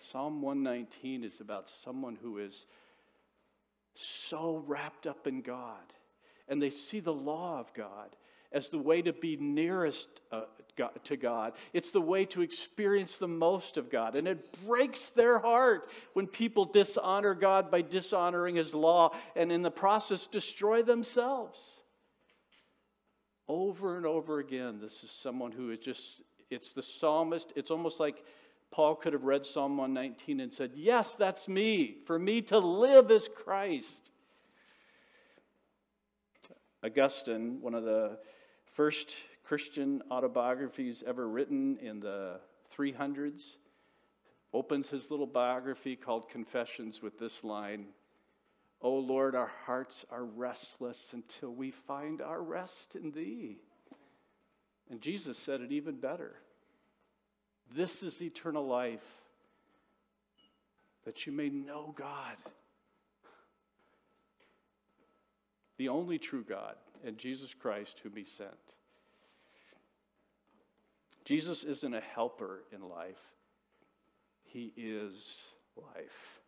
Psalm 0.00 0.40
119 0.42 1.24
is 1.24 1.40
about 1.40 1.68
someone 1.68 2.16
who 2.22 2.38
is 2.38 2.66
so 3.98 4.62
wrapped 4.66 5.06
up 5.06 5.26
in 5.26 5.42
God. 5.42 5.92
And 6.48 6.62
they 6.62 6.70
see 6.70 7.00
the 7.00 7.12
law 7.12 7.60
of 7.60 7.72
God 7.74 8.16
as 8.52 8.70
the 8.70 8.78
way 8.78 9.02
to 9.02 9.12
be 9.12 9.36
nearest 9.36 10.08
uh, 10.32 10.42
to 11.04 11.16
God. 11.16 11.52
It's 11.72 11.90
the 11.90 12.00
way 12.00 12.24
to 12.26 12.42
experience 12.42 13.18
the 13.18 13.28
most 13.28 13.76
of 13.76 13.90
God. 13.90 14.14
And 14.14 14.28
it 14.28 14.56
breaks 14.66 15.10
their 15.10 15.38
heart 15.38 15.86
when 16.12 16.26
people 16.26 16.64
dishonor 16.64 17.34
God 17.34 17.70
by 17.70 17.82
dishonoring 17.82 18.56
His 18.56 18.72
law 18.72 19.14
and 19.36 19.50
in 19.50 19.62
the 19.62 19.70
process 19.70 20.26
destroy 20.26 20.82
themselves. 20.82 21.80
Over 23.48 23.96
and 23.96 24.06
over 24.06 24.38
again, 24.38 24.78
this 24.80 25.02
is 25.02 25.10
someone 25.10 25.52
who 25.52 25.70
is 25.70 25.78
just, 25.78 26.22
it's 26.50 26.74
the 26.74 26.82
psalmist. 26.82 27.52
It's 27.56 27.70
almost 27.70 27.98
like 27.98 28.22
Paul 28.70 28.96
could 28.96 29.12
have 29.12 29.24
read 29.24 29.46
Psalm 29.46 29.76
119 29.76 30.40
and 30.40 30.52
said, 30.52 30.72
Yes, 30.74 31.16
that's 31.16 31.48
me. 31.48 31.96
For 32.06 32.18
me 32.18 32.42
to 32.42 32.58
live 32.58 33.10
is 33.10 33.28
Christ. 33.28 34.10
Augustine, 36.84 37.60
one 37.60 37.74
of 37.74 37.84
the 37.84 38.18
first 38.66 39.16
Christian 39.44 40.02
autobiographies 40.10 41.02
ever 41.06 41.28
written 41.28 41.78
in 41.78 42.00
the 42.00 42.40
300s, 42.76 43.56
opens 44.52 44.88
his 44.88 45.10
little 45.10 45.26
biography 45.26 45.96
called 45.96 46.28
Confessions 46.28 47.02
with 47.02 47.18
this 47.18 47.42
line 47.42 47.86
O 48.80 48.94
Lord, 48.94 49.34
our 49.34 49.50
hearts 49.64 50.06
are 50.10 50.24
restless 50.24 51.12
until 51.12 51.52
we 51.52 51.70
find 51.70 52.22
our 52.22 52.40
rest 52.40 52.94
in 52.94 53.10
Thee. 53.10 53.58
And 54.88 55.00
Jesus 55.00 55.36
said 55.36 55.60
it 55.60 55.72
even 55.72 55.96
better. 55.96 56.36
This 57.74 58.02
is 58.02 58.22
eternal 58.22 58.66
life, 58.66 59.04
that 61.04 61.26
you 61.26 61.32
may 61.32 61.48
know 61.48 61.94
God, 61.96 62.36
the 65.76 65.88
only 65.88 66.18
true 66.18 66.44
God, 66.48 66.74
and 67.04 67.18
Jesus 67.18 67.54
Christ, 67.54 68.00
whom 68.02 68.16
He 68.16 68.24
sent. 68.24 68.50
Jesus 71.24 71.62
isn't 71.62 71.94
a 71.94 72.00
helper 72.00 72.64
in 72.72 72.88
life, 72.88 73.20
He 74.44 74.72
is 74.76 75.12
life. 75.76 76.40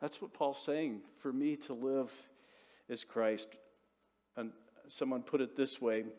That's 0.00 0.20
what 0.20 0.34
Paul's 0.34 0.60
saying. 0.66 1.02
For 1.20 1.32
me 1.32 1.54
to 1.56 1.74
live 1.74 2.10
is 2.88 3.04
Christ. 3.04 3.48
And 4.36 4.50
someone 4.88 5.22
put 5.22 5.40
it 5.40 5.56
this 5.56 5.80
way. 5.80 6.00
In 6.00 6.10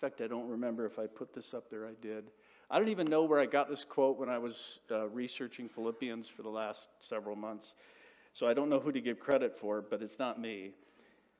fact, 0.00 0.20
I 0.20 0.26
don't 0.26 0.48
remember 0.48 0.84
if 0.84 0.98
I 0.98 1.06
put 1.06 1.32
this 1.32 1.54
up 1.54 1.70
there. 1.70 1.86
I 1.86 1.94
did. 2.02 2.24
I 2.70 2.78
don't 2.78 2.90
even 2.90 3.06
know 3.06 3.24
where 3.24 3.40
I 3.40 3.46
got 3.46 3.70
this 3.70 3.84
quote 3.84 4.18
when 4.18 4.28
I 4.28 4.36
was 4.36 4.80
uh, 4.90 5.08
researching 5.08 5.70
Philippians 5.70 6.28
for 6.28 6.42
the 6.42 6.50
last 6.50 6.90
several 7.00 7.34
months. 7.34 7.72
So 8.34 8.46
I 8.46 8.52
don't 8.52 8.68
know 8.68 8.78
who 8.78 8.92
to 8.92 9.00
give 9.00 9.18
credit 9.18 9.56
for, 9.56 9.80
but 9.80 10.02
it's 10.02 10.18
not 10.18 10.38
me. 10.38 10.72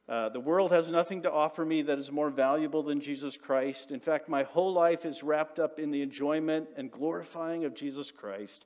Uh, 0.09 0.31
the 0.31 0.41
world 0.41 0.73
has 0.73 0.91
nothing 0.91 1.21
to 1.21 1.31
offer 1.31 1.67
me 1.67 1.83
that 1.83 1.99
is 1.99 2.11
more 2.11 2.31
valuable 2.31 2.83
than 2.83 2.99
Jesus 2.99 3.37
Christ. 3.37 3.91
In 3.91 4.01
fact, 4.01 4.31
my 4.31 4.45
whole 4.45 4.73
life 4.73 5.05
is 5.05 5.23
wrapped 5.23 5.59
up 5.59 5.79
in 5.79 5.91
the 5.91 6.01
enjoyment 6.01 6.67
and 6.79 6.91
glorifying 6.91 7.67
of 7.67 7.75
Jesus 7.75 8.11
Christ. 8.11 8.65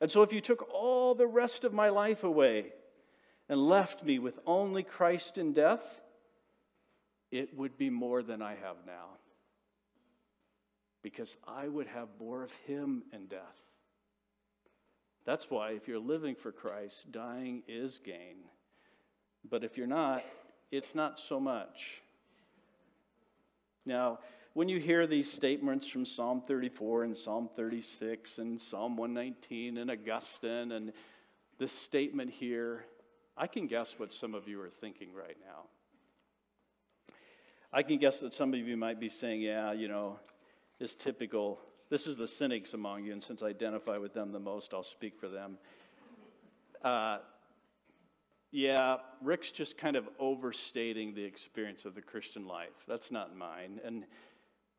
And 0.00 0.08
so, 0.08 0.22
if 0.22 0.32
you 0.32 0.40
took 0.40 0.72
all 0.72 1.16
the 1.16 1.26
rest 1.26 1.64
of 1.64 1.72
my 1.72 1.88
life 1.88 2.22
away 2.22 2.66
and 3.48 3.60
left 3.60 4.04
me 4.04 4.20
with 4.20 4.38
only 4.46 4.84
Christ 4.84 5.36
in 5.36 5.52
death, 5.52 6.00
it 7.32 7.56
would 7.56 7.76
be 7.76 7.90
more 7.90 8.22
than 8.22 8.40
I 8.40 8.50
have 8.50 8.76
now 8.86 9.16
because 11.04 11.36
I 11.46 11.68
would 11.68 11.86
have 11.88 12.08
more 12.18 12.42
of 12.42 12.50
him 12.66 13.02
in 13.12 13.26
death. 13.26 13.60
That's 15.26 15.50
why, 15.50 15.72
if 15.72 15.86
you're 15.86 15.98
living 15.98 16.34
for 16.34 16.50
Christ, 16.50 17.12
dying 17.12 17.62
is 17.68 18.00
gain. 18.02 18.38
But 19.48 19.64
if 19.64 19.76
you're 19.76 19.86
not, 19.86 20.24
it's 20.72 20.94
not 20.94 21.18
so 21.18 21.38
much. 21.38 22.00
Now, 23.84 24.18
when 24.54 24.70
you 24.70 24.80
hear 24.80 25.06
these 25.06 25.30
statements 25.30 25.86
from 25.86 26.06
Psalm 26.06 26.42
34 26.48 27.04
and 27.04 27.16
Psalm 27.16 27.50
36 27.54 28.38
and 28.38 28.58
Psalm 28.58 28.96
119 28.96 29.76
and 29.76 29.90
Augustine 29.90 30.72
and 30.72 30.90
this 31.58 31.72
statement 31.72 32.30
here, 32.30 32.86
I 33.36 33.46
can 33.46 33.66
guess 33.66 33.98
what 33.98 34.10
some 34.10 34.34
of 34.34 34.48
you 34.48 34.58
are 34.62 34.70
thinking 34.70 35.12
right 35.12 35.36
now. 35.46 35.64
I 37.70 37.82
can 37.82 37.98
guess 37.98 38.20
that 38.20 38.32
some 38.32 38.54
of 38.54 38.60
you 38.60 38.76
might 38.78 39.00
be 39.00 39.10
saying, 39.10 39.42
yeah, 39.42 39.72
you 39.72 39.88
know, 39.88 40.18
is 40.80 40.94
typical. 40.94 41.60
This 41.90 42.06
is 42.06 42.16
the 42.16 42.26
cynics 42.26 42.74
among 42.74 43.04
you, 43.04 43.12
and 43.12 43.22
since 43.22 43.42
I 43.42 43.48
identify 43.48 43.98
with 43.98 44.14
them 44.14 44.32
the 44.32 44.40
most, 44.40 44.74
I'll 44.74 44.82
speak 44.82 45.18
for 45.18 45.28
them. 45.28 45.58
Uh, 46.82 47.18
yeah, 48.50 48.98
Rick's 49.20 49.50
just 49.50 49.76
kind 49.76 49.96
of 49.96 50.08
overstating 50.20 51.12
the 51.12 51.24
experience 51.24 51.84
of 51.84 51.94
the 51.96 52.02
Christian 52.02 52.46
life. 52.46 52.84
That's 52.86 53.10
not 53.10 53.36
mine. 53.36 53.80
And, 53.84 54.04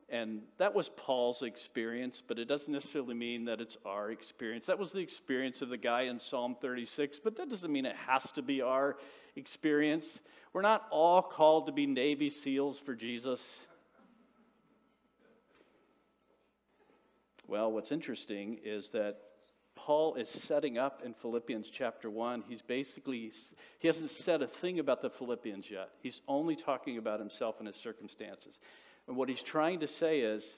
and 0.08 0.40
that 0.56 0.74
was 0.74 0.88
Paul's 0.88 1.42
experience, 1.42 2.22
but 2.26 2.38
it 2.38 2.46
doesn't 2.46 2.72
necessarily 2.72 3.14
mean 3.14 3.44
that 3.44 3.60
it's 3.60 3.76
our 3.84 4.10
experience. 4.10 4.64
That 4.66 4.78
was 4.78 4.92
the 4.92 5.00
experience 5.00 5.60
of 5.60 5.68
the 5.68 5.76
guy 5.76 6.02
in 6.02 6.18
Psalm 6.18 6.56
36, 6.58 7.18
but 7.18 7.36
that 7.36 7.50
doesn't 7.50 7.70
mean 7.70 7.84
it 7.84 7.96
has 7.96 8.32
to 8.32 8.42
be 8.42 8.62
our 8.62 8.96
experience. 9.36 10.22
We're 10.54 10.62
not 10.62 10.86
all 10.90 11.20
called 11.20 11.66
to 11.66 11.72
be 11.72 11.86
Navy 11.86 12.30
SEALs 12.30 12.78
for 12.78 12.94
Jesus. 12.94 13.66
Well, 17.48 17.70
what's 17.70 17.92
interesting 17.92 18.58
is 18.64 18.90
that 18.90 19.18
Paul 19.76 20.14
is 20.14 20.28
setting 20.28 20.78
up 20.78 21.02
in 21.04 21.12
Philippians 21.14 21.68
chapter 21.68 22.10
1. 22.10 22.44
He's 22.48 22.62
basically, 22.62 23.30
he 23.78 23.86
hasn't 23.86 24.10
said 24.10 24.42
a 24.42 24.46
thing 24.46 24.78
about 24.78 25.02
the 25.02 25.10
Philippians 25.10 25.70
yet. 25.70 25.90
He's 26.02 26.22
only 26.26 26.56
talking 26.56 26.98
about 26.98 27.20
himself 27.20 27.56
and 27.58 27.66
his 27.66 27.76
circumstances. 27.76 28.58
And 29.06 29.16
what 29.16 29.28
he's 29.28 29.42
trying 29.42 29.80
to 29.80 29.88
say 29.88 30.20
is, 30.20 30.56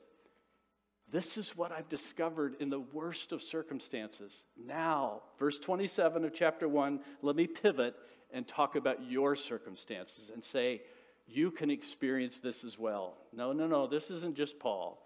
this 1.11 1.37
is 1.37 1.57
what 1.57 1.73
I've 1.73 1.89
discovered 1.89 2.57
in 2.61 2.71
the 2.71 2.81
worst 2.81 3.33
of 3.33 3.43
circumstances. 3.43 4.45
Now, 4.57 5.23
verse 5.39 5.59
27 5.59 6.25
of 6.25 6.33
chapter 6.33 6.69
1, 6.69 7.01
let 7.23 7.35
me 7.35 7.47
pivot 7.47 7.97
and 8.31 8.47
talk 8.47 8.77
about 8.77 9.11
your 9.11 9.35
circumstances 9.35 10.31
and 10.33 10.45
say, 10.45 10.83
you 11.27 11.51
can 11.51 11.71
experience 11.71 12.41
this 12.41 12.63
as 12.63 12.79
well. 12.79 13.17
No, 13.33 13.53
no, 13.53 13.67
no, 13.67 13.87
this 13.87 14.11
isn't 14.11 14.37
just 14.37 14.59
Paul. 14.59 15.03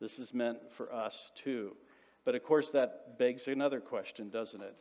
This 0.00 0.18
is 0.18 0.34
meant 0.34 0.70
for 0.70 0.92
us 0.92 1.32
too. 1.34 1.76
But 2.24 2.34
of 2.34 2.42
course, 2.42 2.70
that 2.70 3.18
begs 3.18 3.48
another 3.48 3.80
question, 3.80 4.28
doesn't 4.28 4.62
it? 4.62 4.74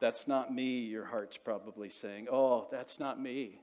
That's 0.00 0.26
not 0.26 0.54
me, 0.54 0.78
your 0.78 1.04
heart's 1.04 1.36
probably 1.36 1.90
saying. 1.90 2.28
Oh, 2.30 2.68
that's 2.70 2.98
not 2.98 3.20
me. 3.20 3.60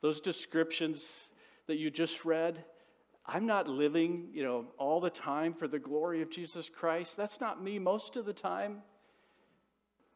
Those 0.00 0.20
descriptions 0.20 1.28
that 1.66 1.76
you 1.76 1.90
just 1.90 2.24
read, 2.24 2.64
I'm 3.26 3.46
not 3.46 3.68
living, 3.68 4.28
you 4.32 4.44
know, 4.44 4.66
all 4.78 5.00
the 5.00 5.10
time 5.10 5.52
for 5.52 5.68
the 5.68 5.78
glory 5.78 6.22
of 6.22 6.30
Jesus 6.30 6.68
Christ. 6.68 7.16
That's 7.16 7.40
not 7.40 7.62
me 7.62 7.78
most 7.78 8.16
of 8.16 8.24
the 8.24 8.32
time. 8.32 8.82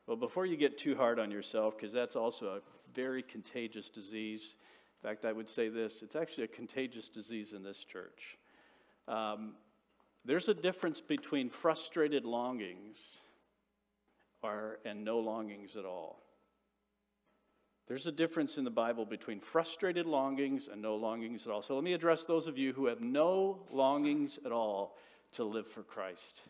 Well, 0.06 0.16
before 0.16 0.46
you 0.46 0.56
get 0.56 0.78
too 0.78 0.94
hard 0.94 1.18
on 1.18 1.30
yourself, 1.30 1.76
because 1.76 1.92
that's 1.92 2.16
also 2.16 2.46
a 2.46 2.60
very 2.94 3.22
contagious 3.22 3.90
disease. 3.90 4.56
In 5.02 5.08
fact, 5.08 5.24
I 5.24 5.32
would 5.32 5.48
say 5.48 5.68
this 5.68 6.02
it's 6.02 6.16
actually 6.16 6.44
a 6.44 6.48
contagious 6.48 7.08
disease 7.08 7.52
in 7.52 7.62
this 7.62 7.84
church. 7.84 8.38
Um, 9.08 9.54
there's 10.24 10.48
a 10.48 10.54
difference 10.54 11.00
between 11.00 11.48
frustrated 11.48 12.24
longings 12.24 12.98
or, 14.42 14.78
and 14.84 15.04
no 15.04 15.18
longings 15.18 15.76
at 15.76 15.84
all. 15.84 16.22
There's 17.86 18.06
a 18.06 18.12
difference 18.12 18.58
in 18.58 18.64
the 18.64 18.70
Bible 18.70 19.06
between 19.06 19.40
frustrated 19.40 20.04
longings 20.04 20.68
and 20.68 20.82
no 20.82 20.96
longings 20.96 21.46
at 21.46 21.52
all. 21.52 21.62
So 21.62 21.74
let 21.74 21.82
me 21.82 21.94
address 21.94 22.24
those 22.24 22.46
of 22.46 22.58
you 22.58 22.74
who 22.74 22.86
have 22.86 23.00
no 23.00 23.60
longings 23.70 24.38
at 24.44 24.52
all 24.52 24.98
to 25.32 25.44
live 25.44 25.66
for 25.66 25.82
Christ. 25.82 26.42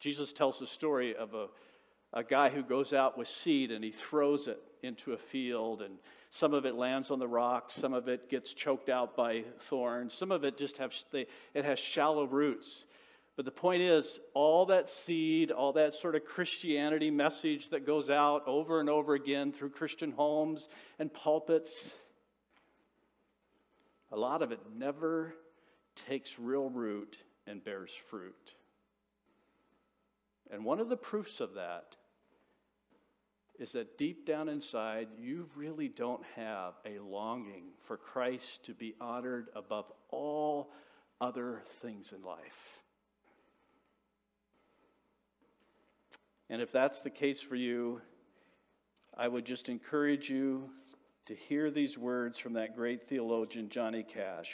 Jesus 0.00 0.34
tells 0.34 0.58
the 0.58 0.66
story 0.66 1.16
of 1.16 1.32
a, 1.32 1.46
a 2.12 2.22
guy 2.22 2.50
who 2.50 2.62
goes 2.62 2.92
out 2.92 3.16
with 3.16 3.28
seed 3.28 3.70
and 3.70 3.82
he 3.82 3.90
throws 3.90 4.46
it 4.46 4.60
into 4.82 5.12
a 5.12 5.16
field, 5.16 5.82
and 5.82 5.94
some 6.30 6.52
of 6.54 6.66
it 6.66 6.74
lands 6.74 7.10
on 7.10 7.18
the 7.18 7.28
rocks, 7.28 7.74
some 7.74 7.94
of 7.94 8.08
it 8.08 8.28
gets 8.28 8.52
choked 8.52 8.88
out 8.88 9.16
by 9.16 9.44
thorns, 9.60 10.12
some 10.12 10.32
of 10.32 10.44
it 10.44 10.58
just 10.58 10.78
have, 10.78 10.92
it 11.12 11.64
has 11.64 11.78
shallow 11.78 12.24
roots. 12.24 12.84
But 13.34 13.46
the 13.46 13.50
point 13.50 13.80
is, 13.80 14.20
all 14.34 14.66
that 14.66 14.88
seed, 14.88 15.50
all 15.50 15.72
that 15.72 15.94
sort 15.94 16.16
of 16.16 16.24
Christianity 16.24 17.10
message 17.10 17.70
that 17.70 17.86
goes 17.86 18.10
out 18.10 18.46
over 18.46 18.78
and 18.80 18.90
over 18.90 19.14
again 19.14 19.52
through 19.52 19.70
Christian 19.70 20.10
homes 20.10 20.68
and 20.98 21.12
pulpits, 21.12 21.94
a 24.10 24.16
lot 24.16 24.42
of 24.42 24.52
it 24.52 24.60
never 24.76 25.34
takes 25.96 26.38
real 26.38 26.68
root 26.68 27.16
and 27.46 27.64
bears 27.64 27.92
fruit. 28.10 28.54
And 30.50 30.64
one 30.64 30.80
of 30.80 30.90
the 30.90 30.96
proofs 30.96 31.40
of 31.40 31.54
that 31.54 31.96
is 33.58 33.72
that 33.72 33.98
deep 33.98 34.26
down 34.26 34.48
inside, 34.48 35.08
you 35.18 35.48
really 35.54 35.88
don't 35.88 36.24
have 36.36 36.74
a 36.86 36.98
longing 36.98 37.64
for 37.84 37.96
Christ 37.96 38.64
to 38.64 38.74
be 38.74 38.94
honored 39.00 39.48
above 39.54 39.92
all 40.08 40.72
other 41.20 41.62
things 41.66 42.12
in 42.12 42.22
life. 42.22 42.82
And 46.50 46.60
if 46.60 46.72
that's 46.72 47.00
the 47.00 47.10
case 47.10 47.40
for 47.40 47.56
you, 47.56 48.00
I 49.16 49.28
would 49.28 49.44
just 49.44 49.68
encourage 49.68 50.28
you 50.28 50.70
to 51.26 51.34
hear 51.34 51.70
these 51.70 51.96
words 51.96 52.38
from 52.38 52.54
that 52.54 52.74
great 52.74 53.08
theologian, 53.08 53.68
Johnny 53.68 54.02
Cash. 54.02 54.52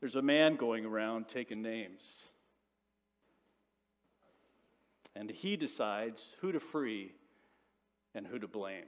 There's 0.00 0.16
a 0.16 0.22
man 0.22 0.56
going 0.56 0.84
around 0.84 1.28
taking 1.28 1.62
names, 1.62 2.24
and 5.16 5.30
he 5.30 5.56
decides 5.56 6.34
who 6.40 6.52
to 6.52 6.60
free 6.60 7.12
and 8.14 8.26
who 8.26 8.38
to 8.38 8.48
blame. 8.48 8.84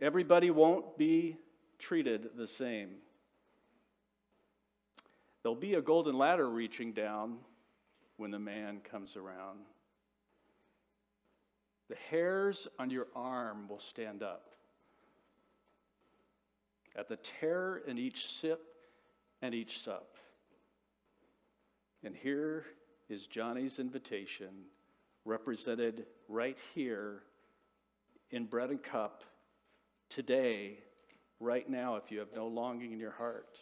Everybody 0.00 0.50
won't 0.50 0.96
be 0.96 1.36
treated 1.78 2.30
the 2.36 2.46
same. 2.46 2.90
There'll 5.42 5.56
be 5.56 5.74
a 5.74 5.82
golden 5.82 6.16
ladder 6.16 6.48
reaching 6.48 6.92
down 6.92 7.38
when 8.16 8.30
the 8.30 8.38
man 8.38 8.80
comes 8.80 9.16
around. 9.16 9.60
The 11.88 11.96
hairs 12.10 12.68
on 12.78 12.90
your 12.90 13.08
arm 13.14 13.68
will 13.68 13.80
stand 13.80 14.22
up. 14.22 14.50
At 16.96 17.08
the 17.08 17.16
terror 17.16 17.82
in 17.86 17.98
each 17.98 18.28
sip 18.28 18.60
and 19.40 19.54
each 19.54 19.80
sup. 19.80 20.16
And 22.04 22.14
here 22.14 22.64
is 23.12 23.26
Johnny's 23.26 23.78
invitation, 23.78 24.48
represented 25.24 26.06
right 26.28 26.58
here 26.74 27.22
in 28.30 28.46
bread 28.46 28.70
and 28.70 28.82
cup 28.82 29.22
today, 30.08 30.78
right 31.38 31.68
now, 31.68 31.96
if 31.96 32.10
you 32.10 32.18
have 32.18 32.32
no 32.34 32.46
longing 32.46 32.92
in 32.92 32.98
your 32.98 33.12
heart. 33.12 33.60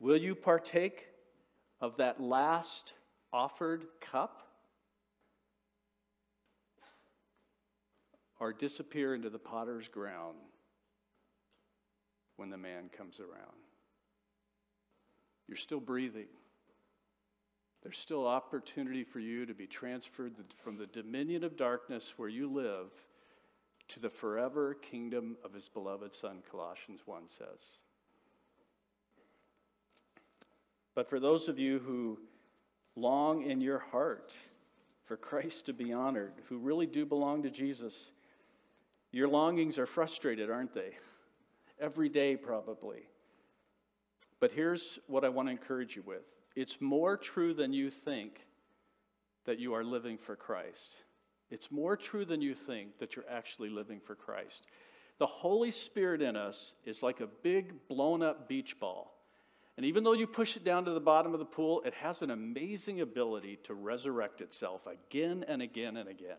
Will 0.00 0.16
you 0.16 0.34
partake 0.34 1.08
of 1.80 1.96
that 1.96 2.20
last 2.20 2.94
offered 3.32 3.86
cup 4.00 4.42
or 8.40 8.52
disappear 8.52 9.14
into 9.14 9.30
the 9.30 9.38
potter's 9.38 9.88
ground 9.88 10.36
when 12.36 12.50
the 12.50 12.58
man 12.58 12.88
comes 12.96 13.20
around. 13.20 13.56
You're 15.48 15.56
still 15.56 15.80
breathing. 15.80 16.28
There's 17.82 17.98
still 17.98 18.26
opportunity 18.26 19.04
for 19.04 19.20
you 19.20 19.46
to 19.46 19.54
be 19.54 19.66
transferred 19.66 20.34
from 20.56 20.76
the 20.76 20.86
dominion 20.86 21.44
of 21.44 21.56
darkness 21.56 22.14
where 22.16 22.28
you 22.28 22.50
live 22.50 22.90
to 23.88 24.00
the 24.00 24.10
forever 24.10 24.74
kingdom 24.74 25.36
of 25.44 25.52
his 25.52 25.68
beloved 25.68 26.14
Son, 26.14 26.42
Colossians 26.50 27.00
1 27.06 27.22
says. 27.28 27.78
But 30.94 31.08
for 31.08 31.20
those 31.20 31.48
of 31.48 31.58
you 31.58 31.78
who 31.78 32.18
long 32.96 33.48
in 33.48 33.60
your 33.60 33.78
heart 33.78 34.36
for 35.04 35.16
Christ 35.16 35.66
to 35.66 35.72
be 35.72 35.92
honored, 35.92 36.32
who 36.48 36.58
really 36.58 36.86
do 36.86 37.06
belong 37.06 37.42
to 37.44 37.50
Jesus, 37.50 38.12
your 39.12 39.28
longings 39.28 39.78
are 39.78 39.86
frustrated, 39.86 40.50
aren't 40.50 40.74
they? 40.74 40.90
Every 41.80 42.08
day, 42.08 42.36
probably. 42.36 43.02
But 44.40 44.52
here's 44.52 44.98
what 45.06 45.24
I 45.24 45.28
want 45.28 45.48
to 45.48 45.52
encourage 45.52 45.96
you 45.96 46.02
with 46.04 46.24
it's 46.56 46.80
more 46.80 47.16
true 47.16 47.54
than 47.54 47.72
you 47.72 47.90
think 47.90 48.44
that 49.46 49.58
you 49.58 49.74
are 49.74 49.84
living 49.84 50.18
for 50.18 50.36
Christ. 50.36 50.96
It's 51.50 51.70
more 51.70 51.96
true 51.96 52.24
than 52.24 52.42
you 52.42 52.54
think 52.54 52.98
that 52.98 53.16
you're 53.16 53.24
actually 53.30 53.70
living 53.70 54.00
for 54.00 54.14
Christ. 54.14 54.66
The 55.18 55.26
Holy 55.26 55.70
Spirit 55.70 56.22
in 56.22 56.36
us 56.36 56.74
is 56.84 57.02
like 57.02 57.20
a 57.20 57.26
big 57.42 57.88
blown 57.88 58.22
up 58.22 58.48
beach 58.48 58.78
ball. 58.78 59.14
And 59.76 59.86
even 59.86 60.02
though 60.02 60.12
you 60.12 60.26
push 60.26 60.56
it 60.56 60.64
down 60.64 60.84
to 60.84 60.90
the 60.90 61.00
bottom 61.00 61.32
of 61.32 61.38
the 61.38 61.44
pool, 61.44 61.82
it 61.84 61.94
has 61.94 62.20
an 62.22 62.30
amazing 62.30 63.00
ability 63.00 63.58
to 63.64 63.74
resurrect 63.74 64.40
itself 64.40 64.86
again 64.86 65.44
and 65.46 65.62
again 65.62 65.96
and 65.96 66.08
again. 66.08 66.36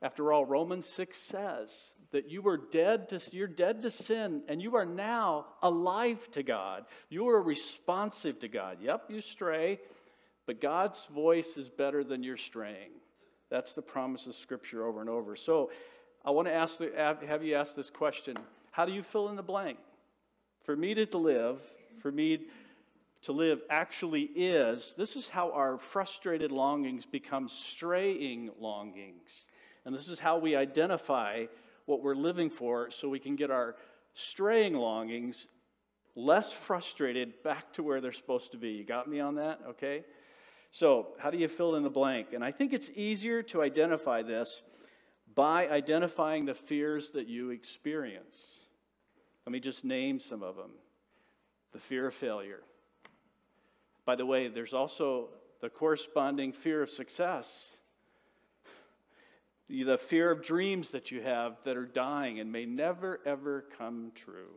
After 0.00 0.32
all, 0.32 0.44
Romans 0.44 0.86
6 0.86 1.16
says 1.16 1.92
that 2.12 2.30
you 2.30 2.40
were 2.40 2.56
dead 2.56 3.08
to 3.08 3.20
you're 3.32 3.48
dead 3.48 3.82
to 3.82 3.90
sin 3.90 4.42
and 4.48 4.62
you 4.62 4.76
are 4.76 4.86
now 4.86 5.46
alive 5.62 6.30
to 6.32 6.42
God. 6.42 6.84
You 7.08 7.28
are 7.28 7.42
responsive 7.42 8.38
to 8.40 8.48
God. 8.48 8.78
Yep, 8.80 9.10
you 9.10 9.20
stray, 9.20 9.80
but 10.46 10.60
God's 10.60 11.04
voice 11.06 11.56
is 11.56 11.68
better 11.68 12.04
than 12.04 12.22
your 12.22 12.36
straying. 12.36 12.90
That's 13.50 13.72
the 13.72 13.82
promise 13.82 14.26
of 14.26 14.34
scripture 14.34 14.86
over 14.86 15.00
and 15.00 15.10
over. 15.10 15.34
So, 15.34 15.70
I 16.24 16.30
want 16.30 16.48
to 16.48 16.54
ask 16.54 16.80
have 16.96 17.44
you 17.44 17.54
ask 17.54 17.74
this 17.74 17.90
question. 17.90 18.36
How 18.70 18.84
do 18.84 18.92
you 18.92 19.02
fill 19.02 19.28
in 19.28 19.36
the 19.36 19.42
blank? 19.42 19.78
For 20.64 20.76
me 20.76 20.94
to 20.94 21.18
live 21.18 21.60
for 21.98 22.12
me 22.12 22.46
to 23.22 23.32
live 23.32 23.60
actually 23.68 24.22
is 24.22 24.94
this 24.96 25.16
is 25.16 25.28
how 25.28 25.50
our 25.52 25.78
frustrated 25.78 26.52
longings 26.52 27.04
become 27.04 27.48
straying 27.48 28.50
longings. 28.60 29.46
And 29.88 29.96
this 29.96 30.08
is 30.10 30.20
how 30.20 30.36
we 30.36 30.54
identify 30.54 31.46
what 31.86 32.02
we're 32.02 32.14
living 32.14 32.50
for 32.50 32.90
so 32.90 33.08
we 33.08 33.18
can 33.18 33.36
get 33.36 33.50
our 33.50 33.74
straying 34.12 34.74
longings 34.74 35.48
less 36.14 36.52
frustrated 36.52 37.42
back 37.42 37.72
to 37.72 37.82
where 37.82 38.02
they're 38.02 38.12
supposed 38.12 38.52
to 38.52 38.58
be. 38.58 38.72
You 38.72 38.84
got 38.84 39.08
me 39.08 39.18
on 39.18 39.36
that? 39.36 39.60
Okay? 39.66 40.04
So, 40.70 41.14
how 41.18 41.30
do 41.30 41.38
you 41.38 41.48
fill 41.48 41.74
in 41.74 41.84
the 41.84 41.88
blank? 41.88 42.34
And 42.34 42.44
I 42.44 42.50
think 42.50 42.74
it's 42.74 42.90
easier 42.96 43.42
to 43.44 43.62
identify 43.62 44.20
this 44.20 44.60
by 45.34 45.66
identifying 45.70 46.44
the 46.44 46.52
fears 46.52 47.12
that 47.12 47.26
you 47.26 47.48
experience. 47.48 48.58
Let 49.46 49.54
me 49.54 49.60
just 49.60 49.86
name 49.86 50.20
some 50.20 50.42
of 50.42 50.56
them 50.56 50.72
the 51.72 51.78
fear 51.78 52.08
of 52.08 52.12
failure. 52.12 52.60
By 54.04 54.16
the 54.16 54.26
way, 54.26 54.48
there's 54.48 54.74
also 54.74 55.30
the 55.62 55.70
corresponding 55.70 56.52
fear 56.52 56.82
of 56.82 56.90
success. 56.90 57.77
The 59.68 59.98
fear 59.98 60.30
of 60.30 60.42
dreams 60.42 60.92
that 60.92 61.10
you 61.10 61.20
have 61.20 61.58
that 61.64 61.76
are 61.76 61.84
dying 61.84 62.40
and 62.40 62.50
may 62.50 62.64
never, 62.64 63.20
ever 63.26 63.66
come 63.76 64.12
true. 64.14 64.54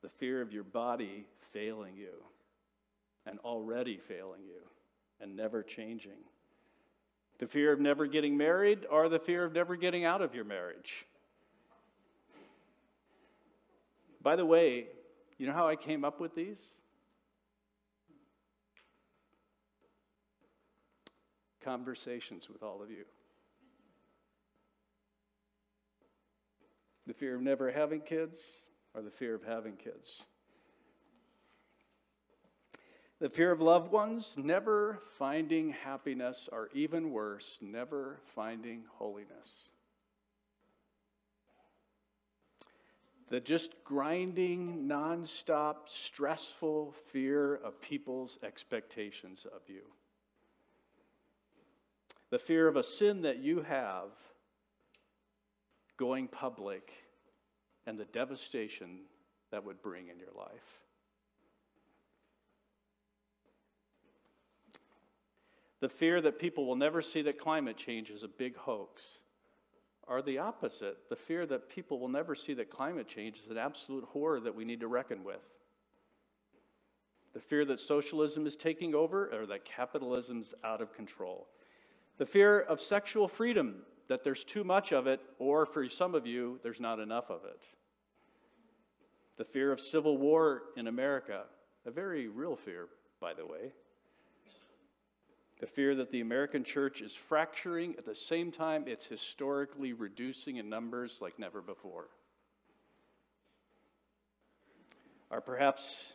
The 0.00 0.08
fear 0.08 0.40
of 0.40 0.52
your 0.52 0.64
body 0.64 1.26
failing 1.52 1.96
you 1.96 2.12
and 3.26 3.38
already 3.40 3.96
failing 3.96 4.42
you 4.44 4.62
and 5.20 5.36
never 5.36 5.62
changing. 5.62 6.18
The 7.38 7.48
fear 7.48 7.72
of 7.72 7.80
never 7.80 8.06
getting 8.06 8.36
married 8.36 8.86
or 8.88 9.08
the 9.08 9.18
fear 9.18 9.44
of 9.44 9.52
never 9.52 9.74
getting 9.74 10.04
out 10.04 10.22
of 10.22 10.34
your 10.34 10.44
marriage. 10.44 11.06
By 14.22 14.36
the 14.36 14.46
way, 14.46 14.86
you 15.38 15.48
know 15.48 15.52
how 15.52 15.66
I 15.66 15.74
came 15.74 16.04
up 16.04 16.20
with 16.20 16.36
these? 16.36 16.76
Conversations 21.64 22.48
with 22.48 22.62
all 22.62 22.80
of 22.80 22.90
you. 22.90 23.04
The 27.06 27.14
fear 27.14 27.36
of 27.36 27.42
never 27.42 27.70
having 27.70 28.00
kids 28.00 28.62
or 28.94 29.02
the 29.02 29.10
fear 29.10 29.34
of 29.34 29.42
having 29.44 29.76
kids. 29.76 30.24
The 33.18 33.28
fear 33.28 33.52
of 33.52 33.60
loved 33.60 33.92
ones, 33.92 34.34
never 34.36 34.98
finding 35.16 35.70
happiness, 35.70 36.48
or 36.50 36.70
even 36.74 37.12
worse, 37.12 37.58
never 37.60 38.18
finding 38.34 38.82
holiness. 38.98 39.70
the 43.32 43.40
just 43.40 43.72
grinding, 43.82 44.86
nonstop, 44.86 45.88
stressful 45.88 46.92
fear 47.06 47.54
of 47.54 47.80
people's 47.80 48.38
expectations 48.42 49.46
of 49.56 49.62
you. 49.68 49.80
the 52.28 52.38
fear 52.38 52.68
of 52.68 52.76
a 52.76 52.82
sin 52.82 53.22
that 53.22 53.38
you 53.38 53.62
have 53.62 54.10
going 55.96 56.28
public 56.28 56.92
and 57.86 57.98
the 57.98 58.04
devastation 58.06 59.00
that 59.50 59.64
would 59.64 59.82
bring 59.82 60.08
in 60.08 60.18
your 60.18 60.32
life. 60.36 60.80
The 65.80 65.88
fear 65.88 66.20
that 66.20 66.38
people 66.38 66.64
will 66.64 66.76
never 66.76 67.02
see 67.02 67.22
that 67.22 67.38
climate 67.38 67.76
change 67.76 68.10
is 68.10 68.22
a 68.22 68.28
big 68.28 68.56
hoax 68.56 69.02
are 70.08 70.22
the 70.22 70.38
opposite. 70.38 71.08
The 71.08 71.16
fear 71.16 71.46
that 71.46 71.68
people 71.68 71.98
will 71.98 72.08
never 72.08 72.34
see 72.34 72.54
that 72.54 72.70
climate 72.70 73.08
change 73.08 73.38
is 73.38 73.48
an 73.48 73.58
absolute 73.58 74.04
horror 74.04 74.40
that 74.40 74.54
we 74.54 74.64
need 74.64 74.80
to 74.80 74.88
reckon 74.88 75.24
with. 75.24 75.42
The 77.34 77.40
fear 77.40 77.64
that 77.64 77.80
socialism 77.80 78.46
is 78.46 78.56
taking 78.56 78.94
over 78.94 79.32
or 79.32 79.46
that 79.46 79.64
capitalism's 79.64 80.54
out 80.64 80.82
of 80.82 80.92
control. 80.92 81.48
The 82.18 82.26
fear 82.26 82.60
of 82.60 82.80
sexual 82.80 83.26
freedom, 83.26 83.76
that 84.08 84.24
there's 84.24 84.44
too 84.44 84.64
much 84.64 84.92
of 84.92 85.06
it, 85.06 85.20
or 85.38 85.66
for 85.66 85.88
some 85.88 86.14
of 86.14 86.26
you, 86.26 86.58
there's 86.62 86.80
not 86.80 87.00
enough 87.00 87.30
of 87.30 87.44
it. 87.44 87.62
The 89.36 89.44
fear 89.44 89.72
of 89.72 89.80
civil 89.80 90.18
war 90.18 90.62
in 90.76 90.86
America, 90.86 91.44
a 91.86 91.90
very 91.90 92.28
real 92.28 92.56
fear, 92.56 92.88
by 93.20 93.34
the 93.34 93.46
way. 93.46 93.72
The 95.60 95.66
fear 95.66 95.94
that 95.94 96.10
the 96.10 96.20
American 96.20 96.64
church 96.64 97.00
is 97.00 97.12
fracturing 97.12 97.94
at 97.96 98.04
the 98.04 98.14
same 98.14 98.50
time 98.50 98.84
it's 98.86 99.06
historically 99.06 99.92
reducing 99.92 100.56
in 100.56 100.68
numbers 100.68 101.18
like 101.20 101.38
never 101.38 101.62
before. 101.62 102.08
Are 105.30 105.40
perhaps 105.40 106.14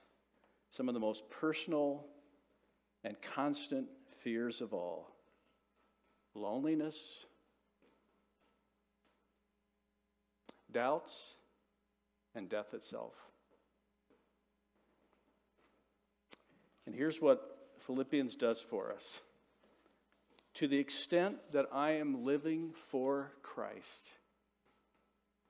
some 0.70 0.90
of 0.90 0.94
the 0.94 1.00
most 1.00 1.30
personal 1.30 2.06
and 3.04 3.16
constant 3.22 3.88
fears 4.20 4.60
of 4.60 4.74
all 4.74 5.14
loneliness, 6.36 7.26
doubts, 10.72 11.36
and 12.36 12.50
death 12.50 12.74
itself. 12.74 13.14
And 16.86 16.96
here's 16.96 17.22
what 17.22 17.58
Philippians 17.86 18.36
does 18.36 18.62
for 18.62 18.92
us. 18.94 19.22
To 20.56 20.68
the 20.68 20.78
extent 20.78 21.38
that 21.52 21.68
I 21.72 21.92
am 21.92 22.24
living 22.26 22.72
for 22.90 23.32
Christ, 23.44 24.14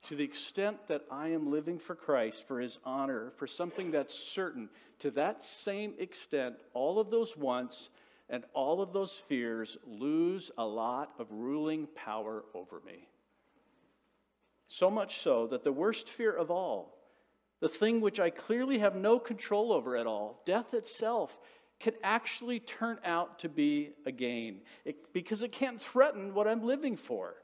to 0.08 0.16
the 0.16 0.24
extent 0.24 0.88
that 0.88 1.04
I 1.12 1.30
am 1.30 1.52
living 1.52 1.80
for 1.80 1.96
Christ, 1.96 2.48
for 2.48 2.60
his 2.60 2.80
honor, 2.86 3.32
for 3.38 3.48
something 3.48 3.92
that's 3.92 4.14
certain, 4.14 4.70
to 5.00 5.12
that 5.12 5.46
same 5.46 5.94
extent, 6.00 6.56
all 6.74 7.00
of 7.00 7.10
those 7.10 7.38
wants 7.38 7.90
and 8.30 8.44
all 8.54 8.82
of 8.82 8.94
those 8.94 9.14
fears 9.14 9.78
lose 9.86 10.52
a 10.58 10.66
lot 10.66 11.14
of 11.20 11.28
ruling 11.32 11.88
power 11.96 12.44
over 12.54 12.82
me. 12.86 13.08
So 14.68 14.90
much 14.92 15.20
so 15.20 15.48
that 15.48 15.64
the 15.64 15.72
worst 15.72 16.10
fear 16.10 16.32
of 16.32 16.52
all, 16.52 16.98
the 17.60 17.70
thing 17.70 18.02
which 18.02 18.20
I 18.20 18.30
clearly 18.30 18.80
have 18.80 18.96
no 18.96 19.18
control 19.20 19.72
over 19.72 19.96
at 19.96 20.08
all, 20.08 20.42
death 20.46 20.74
itself, 20.74 21.38
can 21.80 21.94
actually 22.04 22.60
turn 22.60 23.00
out 23.06 23.40
to 23.40 23.50
be 23.50 23.92
a 24.06 24.12
gain 24.12 24.62
it, 24.84 25.14
because 25.14 25.42
it 25.42 25.52
can't 25.52 25.80
threaten 25.80 26.34
what 26.34 26.48
I'm 26.48 26.66
living 26.66 26.96
for. 26.96 27.36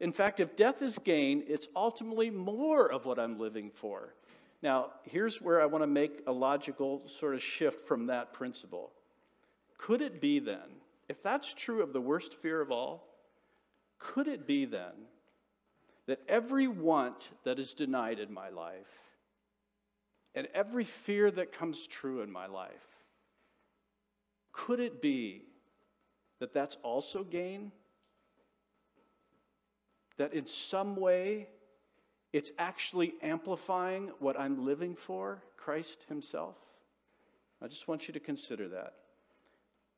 In 0.00 0.12
fact, 0.12 0.40
if 0.40 0.56
death 0.56 0.82
is 0.82 0.98
gain, 0.98 1.44
it's 1.46 1.68
ultimately 1.74 2.30
more 2.30 2.90
of 2.90 3.06
what 3.06 3.18
I'm 3.18 3.38
living 3.38 3.70
for. 3.70 4.14
Now, 4.60 4.90
here's 5.04 5.40
where 5.40 5.60
I 5.60 5.66
want 5.66 5.82
to 5.82 5.86
make 5.86 6.22
a 6.26 6.32
logical 6.32 7.02
sort 7.06 7.34
of 7.34 7.42
shift 7.42 7.86
from 7.86 8.06
that 8.06 8.32
principle. 8.32 8.90
Could 9.78 10.02
it 10.02 10.20
be 10.20 10.40
then, 10.40 10.80
if 11.08 11.22
that's 11.22 11.54
true 11.54 11.82
of 11.82 11.92
the 11.92 12.00
worst 12.00 12.34
fear 12.34 12.60
of 12.60 12.70
all, 12.70 13.06
could 13.98 14.26
it 14.26 14.46
be 14.46 14.64
then 14.64 14.92
that 16.06 16.20
every 16.28 16.68
want 16.68 17.30
that 17.44 17.58
is 17.58 17.74
denied 17.74 18.18
in 18.18 18.32
my 18.32 18.50
life 18.50 18.86
and 20.34 20.48
every 20.54 20.84
fear 20.84 21.30
that 21.30 21.52
comes 21.52 21.86
true 21.86 22.20
in 22.20 22.30
my 22.30 22.46
life, 22.46 22.86
could 24.52 24.80
it 24.80 25.00
be 25.00 25.42
that 26.40 26.52
that's 26.52 26.76
also 26.82 27.24
gain? 27.24 27.72
That 30.18 30.32
in 30.32 30.46
some 30.46 30.96
way 30.96 31.48
it's 32.32 32.52
actually 32.58 33.14
amplifying 33.22 34.10
what 34.18 34.38
I'm 34.38 34.64
living 34.64 34.94
for, 34.94 35.42
Christ 35.56 36.04
Himself? 36.08 36.56
I 37.62 37.68
just 37.68 37.88
want 37.88 38.08
you 38.08 38.14
to 38.14 38.20
consider 38.20 38.68
that. 38.68 38.94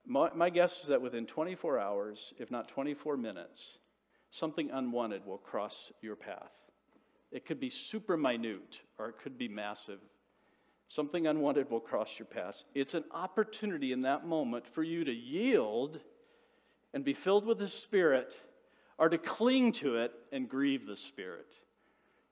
My, 0.07 0.31
my, 0.35 0.51
guess 0.51 0.83
is 0.83 0.88
that 0.88 1.03
within 1.03 1.27
24 1.27 1.81
hours, 1.81 2.33
if 2.38 2.51
not 2.51 2.69
24 2.69 3.16
minutes, 3.16 3.79
something 4.31 4.71
unwanted 4.71 5.25
will 5.27 5.39
cross 5.39 5.93
your 6.03 6.17
path. 6.17 6.53
It 7.33 7.45
could 7.45 7.61
be 7.61 7.71
super 7.71 8.17
minute 8.17 8.81
or 8.99 9.09
it 9.09 9.19
could 9.19 9.37
be 9.37 9.49
massive. 9.49 10.01
Something 10.89 11.27
unwanted 11.27 11.71
will 11.71 11.81
cross 11.81 12.19
your 12.19 12.27
path. 12.27 12.62
It's 12.75 12.95
an 12.95 13.05
opportunity 13.11 13.93
in 13.93 14.03
that 14.03 14.27
moment 14.27 14.67
for 14.67 14.83
you 14.83 15.05
to 15.05 15.12
yield 15.12 16.01
and 16.95 17.05
be 17.05 17.12
filled 17.12 17.45
with 17.45 17.59
the 17.59 17.69
Spirit 17.69 18.37
or 18.99 19.09
to 19.09 19.19
cling 19.19 19.73
to 19.73 19.97
it 19.97 20.12
and 20.33 20.49
grieve 20.49 20.87
the 20.87 20.97
Spirit. 20.97 21.55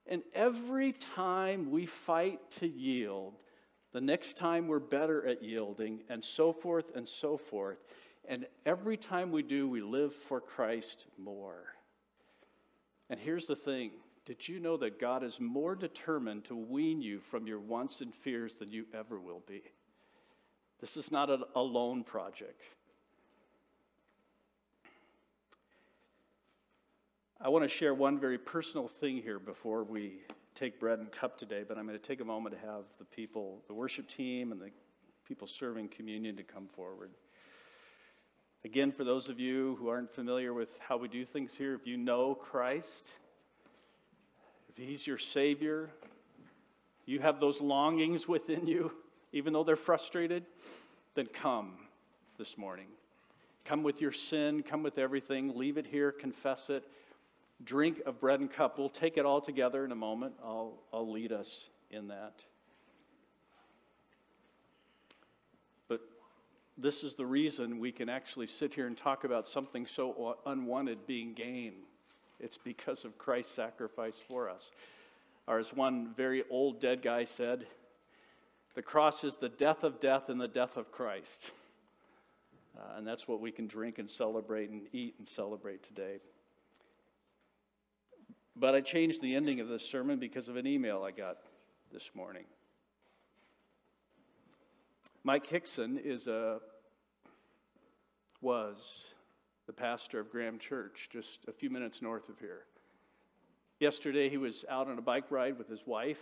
And 0.07 0.23
every 0.35 0.93
time 0.93 1.71
we 1.71 1.87
fight 1.87 2.51
to 2.53 2.69
yield, 2.69 3.35
the 3.93 4.01
next 4.01 4.37
time 4.37 4.69
we're 4.69 4.79
better 4.79 5.27
at 5.27 5.43
yielding, 5.43 6.01
and 6.09 6.23
so 6.23 6.53
forth 6.53 6.91
and 6.95 7.07
so 7.07 7.37
forth. 7.37 7.79
And 8.29 8.47
every 8.67 8.97
time 8.97 9.31
we 9.31 9.43
do, 9.43 9.69
we 9.69 9.83
live 9.83 10.13
for 10.13 10.41
Christ 10.41 11.07
more. 11.17 11.74
And 13.11 13.21
here's 13.21 13.47
the 13.47 13.57
thing 13.57 13.93
did 14.25 14.49
you 14.49 14.59
know 14.59 14.77
that 14.79 14.99
God 14.99 15.23
is 15.23 15.38
more 15.38 15.75
determined 15.75 16.45
to 16.47 16.57
wean 16.57 17.03
you 17.03 17.21
from 17.21 17.47
your 17.47 17.61
wants 17.61 18.01
and 18.01 18.14
fears 18.14 18.57
than 18.57 18.73
you 18.73 18.87
ever 18.95 19.21
will 19.21 19.43
be? 19.47 19.62
This 20.81 20.97
is 20.97 21.12
not 21.12 21.31
a, 21.31 21.61
lone 21.61 22.05
project. 22.05 22.61
I 27.40 27.49
want 27.49 27.64
to 27.64 27.69
share 27.69 27.93
one 27.93 28.19
very 28.19 28.38
personal 28.38 28.88
thing 28.88 29.19
here 29.19 29.38
before 29.38 29.85
we 29.85 30.21
take 30.55 30.81
bread 30.81 30.99
and 30.99 31.12
cup 31.12 31.37
today, 31.37 31.62
but 31.67 31.77
I'm 31.77 31.87
going 31.87 31.99
to 31.99 32.03
take 32.03 32.21
a 32.21 32.25
moment 32.25 32.55
to 32.55 32.67
have 32.67 32.85
the 32.99 33.05
people, 33.05 33.62
the 33.67 33.75
worship 33.75 34.09
team, 34.09 34.53
and 34.53 34.61
the 34.61 34.71
people 35.27 35.47
serving 35.47 35.88
communion 35.88 36.37
to 36.37 36.43
come 36.43 36.67
forward. 36.67 37.11
Again, 38.64 38.92
for 38.92 39.05
those 39.05 39.29
of 39.29 39.38
you 39.38 39.77
who 39.79 39.88
aren't 39.88 40.11
familiar 40.11 40.55
with 40.55 40.70
how 40.81 40.96
we 40.96 41.09
do 41.09 41.24
things 41.24 41.55
here, 41.55 41.74
if 41.74 41.87
you 41.87 41.96
know 41.96 42.35
Christ, 42.35 43.14
if 44.68 44.77
He's 44.77 45.07
your 45.07 45.18
Savior, 45.18 45.90
you 47.07 47.20
have 47.20 47.40
those 47.40 47.61
longings 47.61 48.27
within 48.27 48.66
you, 48.66 48.92
even 49.33 49.53
though 49.53 49.64
they're 49.64 49.77
frustrated, 49.77 50.44
then 51.14 51.27
come 51.27 51.74
this 52.38 52.57
morning. 52.57 52.87
Come 53.64 53.83
with 53.83 54.00
your 54.00 54.12
sin, 54.12 54.62
come 54.62 54.83
with 54.83 54.98
everything, 54.98 55.57
leave 55.57 55.79
it 55.79 55.87
here, 55.87 56.11
confess 56.11 56.70
it 56.70 56.85
drink 57.62 58.03
of 58.07 58.20
bread 58.20 58.40
and 58.40 58.50
cup. 58.50 58.79
We'll 58.79 58.88
take 58.88 59.16
it 59.16 59.24
all 59.24 59.40
together 59.40 59.85
in 59.85 59.92
a 59.92 59.96
moment. 59.96 60.35
I'll, 60.42 60.74
I'll 60.92 61.11
lead 61.11 61.33
us 61.33 61.70
in 61.90 62.09
that. 62.09 62.44
This 66.77 67.05
is 67.05 67.15
the 67.15 67.27
reason 67.27 67.79
we 67.79 67.93
can 67.93 68.09
actually 68.09 68.47
sit 68.47 68.75
here 68.75 68.87
and 68.87 68.97
talk 68.97 69.25
about 69.25 69.47
something 69.47 69.87
so 69.87 70.37
unwanted 70.47 71.07
being 71.07 71.33
gain. 71.33 71.75
It's 72.41 72.57
because 72.57 73.05
of 73.05 73.17
Christ's 73.17 73.55
sacrifice 73.55 74.21
for 74.27 74.51
us. 74.51 74.71
Or 75.47 75.59
as 75.59 75.73
one 75.73 76.15
very 76.17 76.43
old 76.51 76.81
dead 76.81 77.01
guy 77.03 77.25
said, 77.25 77.67
the 78.75 78.83
cross 78.83 79.23
is 79.23 79.37
the 79.37 79.49
death 79.49 79.85
of 79.85 80.01
death 80.01 80.29
and 80.29 80.41
the 80.41 80.49
death 80.49 80.77
of 80.77 80.91
Christ. 80.91 81.53
Uh, 82.77 82.99
and 82.99 83.07
that's 83.07 83.29
what 83.29 83.41
we 83.41 83.53
can 83.53 83.69
drink 83.69 83.99
and 83.99 84.11
celebrate 84.11 84.71
and 84.71 84.83
eat 84.93 85.15
and 85.19 85.29
celebrate 85.29 85.85
today. 85.85 86.19
But 88.57 88.75
I 88.75 88.81
changed 88.81 89.23
the 89.23 89.37
ending 89.37 89.61
of 89.61 89.69
this 89.69 89.85
sermon 89.88 90.19
because 90.19 90.48
of 90.48 90.57
an 90.57 90.67
email 90.67 91.05
I 91.05 91.13
got 91.13 91.37
this 91.92 92.11
morning. 92.15 92.44
Mike 95.23 95.46
Hickson 95.46 95.98
is 95.98 96.27
a 96.27 96.61
was 98.45 99.15
the 99.67 99.73
pastor 99.73 100.21
of 100.21 100.31
Graham 100.31 100.59
Church, 100.59 101.09
just 101.11 101.47
a 101.49 101.53
few 101.53 101.71
minutes 101.71 102.03
north 102.03 102.29
of 102.29 102.38
here. 102.38 102.67
Yesterday, 103.81 104.29
he 104.29 104.37
was 104.37 104.67
out 104.69 104.87
on 104.87 104.99
a 104.99 105.03
bike 105.03 105.31
ride 105.31 105.57
with 105.57 105.67
his 105.67 105.87
wife, 105.87 106.21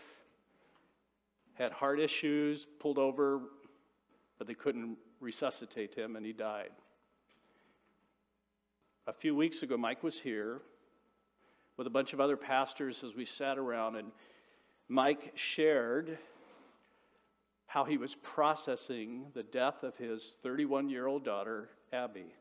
had 1.55 1.73
heart 1.73 1.99
issues, 1.99 2.64
pulled 2.79 2.99
over, 2.99 3.41
but 4.39 4.47
they 4.47 4.55
couldn't 4.55 4.97
resuscitate 5.20 5.97
him, 5.97 6.14
and 6.14 6.25
he 6.25 6.33
died. 6.33 6.70
A 9.09 9.12
few 9.12 9.35
weeks 9.35 9.64
ago, 9.64 9.77
Mike 9.77 10.05
was 10.05 10.20
here 10.20 10.62
with 11.77 11.89
a 11.89 11.91
bunch 11.91 12.12
of 12.12 12.20
other 12.20 12.37
pastors 12.37 13.03
as 13.03 13.16
we 13.16 13.25
sat 13.25 13.59
around, 13.59 13.97
and 13.97 14.12
Mike 14.89 15.33
shared 15.35 16.18
how 17.66 17.85
he 17.85 17.97
was 17.97 18.14
processing 18.14 19.27
the 19.35 19.43
death 19.43 19.83
of 19.83 19.97
his 19.97 20.37
31 20.43 20.89
year 20.89 21.09
old 21.09 21.25
daughter, 21.25 21.68
Abbey. 21.93 22.32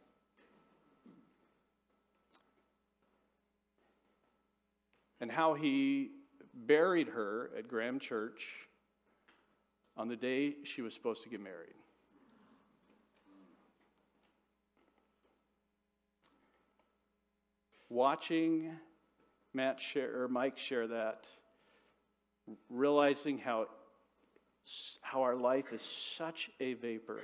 And 5.19 5.31
how 5.31 5.53
he 5.53 6.11
buried 6.53 7.09
her 7.09 7.51
at 7.57 7.67
Graham 7.67 7.99
Church 7.99 8.47
on 9.97 10.07
the 10.07 10.15
day 10.15 10.55
she 10.63 10.81
was 10.81 10.93
supposed 10.93 11.21
to 11.23 11.29
get 11.29 11.41
married. 11.41 11.75
Watching 17.89 18.71
Matt 19.53 19.79
share, 19.79 20.23
or 20.23 20.27
Mike 20.29 20.57
share 20.57 20.87
that, 20.87 21.27
realizing 22.69 23.37
how, 23.37 23.67
how 25.01 25.21
our 25.23 25.35
life 25.35 25.73
is 25.73 25.81
such 25.81 26.49
a 26.61 26.73
vapor 26.75 27.19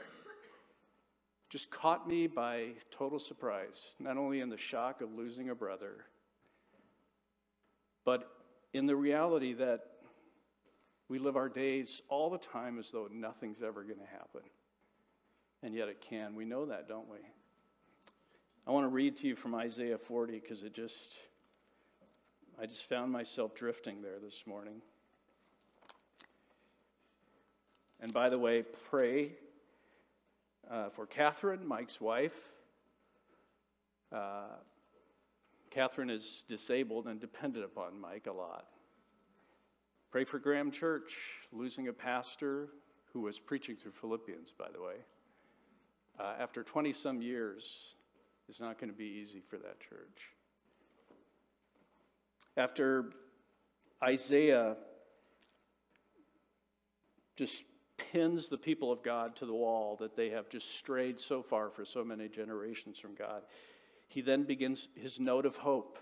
just 1.50 1.72
caught 1.72 2.08
me 2.08 2.28
by 2.28 2.70
total 2.92 3.20
surprise, 3.20 3.96
not 4.00 4.18
only 4.18 4.42
in 4.42 4.50
the 4.50 4.58
shock 4.58 5.02
of 5.02 5.14
losing 5.14 5.50
a 5.50 5.56
brother, 5.56 6.06
but 8.04 8.30
in 8.74 8.86
the 8.86 8.96
reality 8.96 9.54
that 9.54 9.82
we 11.10 11.20
live 11.20 11.38
our 11.38 11.48
days 11.48 12.02
all 12.10 12.30
the 12.30 12.38
time 12.38 12.78
as 12.80 12.92
though 12.92 13.08
nothing's 13.12 13.62
ever 13.62 13.84
going 13.84 14.00
to 14.00 14.06
happen. 14.06 14.42
And 15.64 15.74
yet 15.74 15.88
it 15.88 16.02
can. 16.02 16.36
We 16.36 16.46
know 16.46 16.66
that, 16.66 16.88
don't 16.88 17.10
we? 17.10 17.18
I 18.68 18.72
want 18.72 18.84
to 18.84 18.90
read 18.90 19.16
to 19.18 19.28
you 19.28 19.36
from 19.36 19.56
Isaiah 19.56 19.98
40 19.98 20.40
because 20.40 20.64
it 20.64 20.74
just, 20.74 21.16
I 22.62 22.66
just 22.66 22.90
found 22.90 23.12
myself 23.12 23.56
drifting 23.56 24.02
there 24.02 24.20
this 24.22 24.44
morning. 24.46 24.82
And 28.02 28.14
by 28.14 28.30
the 28.30 28.38
way, 28.38 28.64
pray 28.90 29.32
uh, 30.72 30.90
for 30.90 31.06
Catherine, 31.06 31.66
Mike's 31.66 32.02
wife. 32.02 32.38
Uh, 34.12 34.56
Catherine 35.70 36.10
is 36.10 36.46
disabled 36.48 37.08
and 37.08 37.20
dependent 37.20 37.66
upon 37.66 38.00
Mike 38.00 38.28
a 38.28 38.32
lot. 38.32 38.68
Pray 40.12 40.24
for 40.24 40.40
Graham 40.40 40.72
Church, 40.72 41.16
losing 41.52 41.90
a 41.90 41.94
pastor 41.94 42.70
who 43.12 43.22
was 43.22 43.40
preaching 43.40 43.76
through 43.76 43.92
Philippians, 43.92 44.54
by 44.58 44.68
the 44.74 44.82
way. 44.82 44.96
Uh, 46.20 46.34
after 46.40 46.64
20 46.64 46.94
some 46.94 47.22
years, 47.22 47.96
it's 48.48 48.60
not 48.60 48.80
going 48.80 48.90
to 48.90 48.98
be 48.98 49.06
easy 49.06 49.42
for 49.48 49.58
that 49.58 49.80
church. 49.80 50.32
After 52.56 53.12
Isaiah 54.04 54.78
just 57.36 57.64
pins 57.98 58.50
the 58.50 58.58
people 58.58 58.92
of 58.92 59.04
God 59.04 59.36
to 59.38 59.46
the 59.46 59.54
wall 59.54 59.96
that 60.00 60.16
they 60.16 60.30
have 60.30 60.50
just 60.50 60.78
strayed 60.78 61.20
so 61.20 61.42
far 61.42 61.70
for 61.70 61.86
so 61.86 62.04
many 62.04 62.28
generations 62.28 63.00
from 63.00 63.16
God. 63.16 63.44
He 64.08 64.22
then 64.22 64.44
begins 64.44 64.90
his 64.96 65.20
note 65.20 65.46
of 65.46 65.56
hope. 65.58 66.00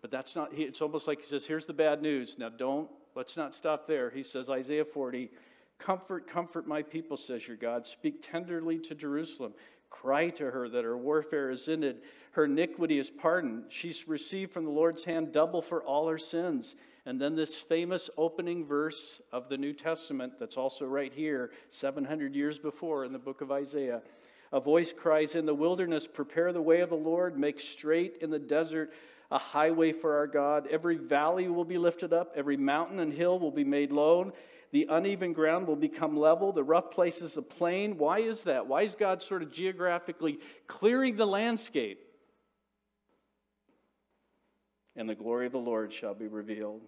But 0.00 0.10
that's 0.10 0.34
not, 0.34 0.50
it's 0.54 0.80
almost 0.80 1.06
like 1.06 1.18
he 1.18 1.26
says, 1.26 1.46
here's 1.46 1.66
the 1.66 1.72
bad 1.72 2.00
news. 2.00 2.38
Now 2.38 2.48
don't, 2.48 2.88
let's 3.14 3.36
not 3.36 3.54
stop 3.54 3.86
there. 3.86 4.10
He 4.10 4.22
says, 4.22 4.48
Isaiah 4.48 4.84
40, 4.84 5.30
comfort, 5.78 6.26
comfort 6.26 6.66
my 6.66 6.82
people, 6.82 7.16
says 7.16 7.46
your 7.46 7.56
God. 7.56 7.86
Speak 7.86 8.22
tenderly 8.22 8.78
to 8.80 8.94
Jerusalem. 8.94 9.52
Cry 9.90 10.30
to 10.30 10.50
her 10.50 10.68
that 10.68 10.84
her 10.84 10.96
warfare 10.96 11.50
is 11.50 11.68
ended, 11.68 12.02
her 12.32 12.44
iniquity 12.44 12.98
is 12.98 13.10
pardoned. 13.10 13.64
She's 13.68 14.08
received 14.08 14.52
from 14.52 14.64
the 14.64 14.70
Lord's 14.70 15.04
hand 15.04 15.32
double 15.32 15.60
for 15.60 15.82
all 15.82 16.08
her 16.08 16.18
sins. 16.18 16.76
And 17.06 17.20
then 17.20 17.34
this 17.34 17.60
famous 17.60 18.08
opening 18.16 18.64
verse 18.64 19.20
of 19.32 19.48
the 19.48 19.58
New 19.58 19.72
Testament 19.72 20.34
that's 20.38 20.56
also 20.56 20.86
right 20.86 21.12
here, 21.12 21.50
700 21.70 22.34
years 22.34 22.58
before 22.58 23.04
in 23.04 23.12
the 23.12 23.18
book 23.18 23.40
of 23.40 23.50
Isaiah. 23.50 24.02
A 24.52 24.60
voice 24.60 24.92
cries, 24.92 25.34
In 25.34 25.46
the 25.46 25.54
wilderness, 25.54 26.06
prepare 26.06 26.52
the 26.52 26.62
way 26.62 26.80
of 26.80 26.90
the 26.90 26.96
Lord, 26.96 27.38
make 27.38 27.60
straight 27.60 28.18
in 28.20 28.30
the 28.30 28.38
desert 28.38 28.92
a 29.30 29.38
highway 29.38 29.92
for 29.92 30.16
our 30.16 30.26
God. 30.26 30.66
Every 30.68 30.96
valley 30.96 31.48
will 31.48 31.64
be 31.64 31.78
lifted 31.78 32.12
up, 32.12 32.32
every 32.36 32.56
mountain 32.56 32.98
and 32.98 33.12
hill 33.12 33.38
will 33.38 33.52
be 33.52 33.64
made 33.64 33.92
low. 33.92 34.32
The 34.72 34.86
uneven 34.88 35.32
ground 35.32 35.66
will 35.66 35.76
become 35.76 36.16
level, 36.16 36.52
the 36.52 36.62
rough 36.62 36.90
places 36.90 37.36
a 37.36 37.42
plain. 37.42 37.98
Why 37.98 38.20
is 38.20 38.42
that? 38.44 38.66
Why 38.66 38.82
is 38.82 38.94
God 38.94 39.20
sort 39.20 39.42
of 39.42 39.52
geographically 39.52 40.38
clearing 40.66 41.16
the 41.16 41.26
landscape? 41.26 42.06
and 44.96 45.08
the 45.08 45.14
glory 45.14 45.46
of 45.46 45.52
the 45.52 45.58
Lord 45.58 45.92
shall 45.92 46.14
be 46.14 46.26
revealed. 46.26 46.82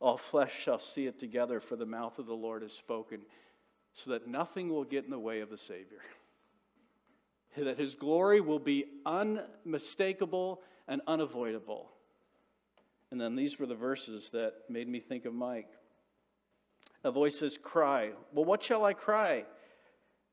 All 0.00 0.18
flesh 0.18 0.54
shall 0.54 0.78
see 0.78 1.06
it 1.06 1.18
together, 1.18 1.60
for 1.60 1.76
the 1.76 1.86
mouth 1.86 2.18
of 2.18 2.26
the 2.26 2.34
Lord 2.34 2.60
has 2.60 2.72
spoken, 2.72 3.22
so 3.92 4.10
that 4.10 4.28
nothing 4.28 4.68
will 4.68 4.84
get 4.84 5.04
in 5.04 5.10
the 5.10 5.18
way 5.18 5.40
of 5.40 5.50
the 5.50 5.58
Savior. 5.58 6.00
That 7.56 7.78
his 7.78 7.96
glory 7.96 8.40
will 8.40 8.60
be 8.60 8.84
unmistakable 9.04 10.62
and 10.86 11.00
unavoidable. 11.08 11.90
And 13.10 13.20
then 13.20 13.34
these 13.34 13.58
were 13.58 13.66
the 13.66 13.74
verses 13.74 14.30
that 14.30 14.54
made 14.68 14.86
me 14.86 15.00
think 15.00 15.24
of 15.24 15.34
Mike. 15.34 15.70
A 17.04 17.10
voice 17.10 17.38
says, 17.38 17.58
Cry. 17.62 18.10
Well, 18.32 18.44
what 18.44 18.62
shall 18.62 18.84
I 18.84 18.92
cry? 18.92 19.44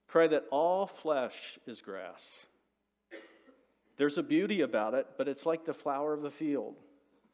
Cry 0.08 0.28
that 0.28 0.46
all 0.52 0.86
flesh 0.86 1.60
is 1.66 1.82
grass. 1.82 2.46
There's 3.98 4.18
a 4.18 4.24
beauty 4.24 4.62
about 4.62 4.94
it, 4.94 5.08
but 5.18 5.28
it's 5.28 5.46
like 5.46 5.66
the 5.66 5.74
flower 5.74 6.14
of 6.14 6.22
the 6.22 6.32
field. 6.32 6.76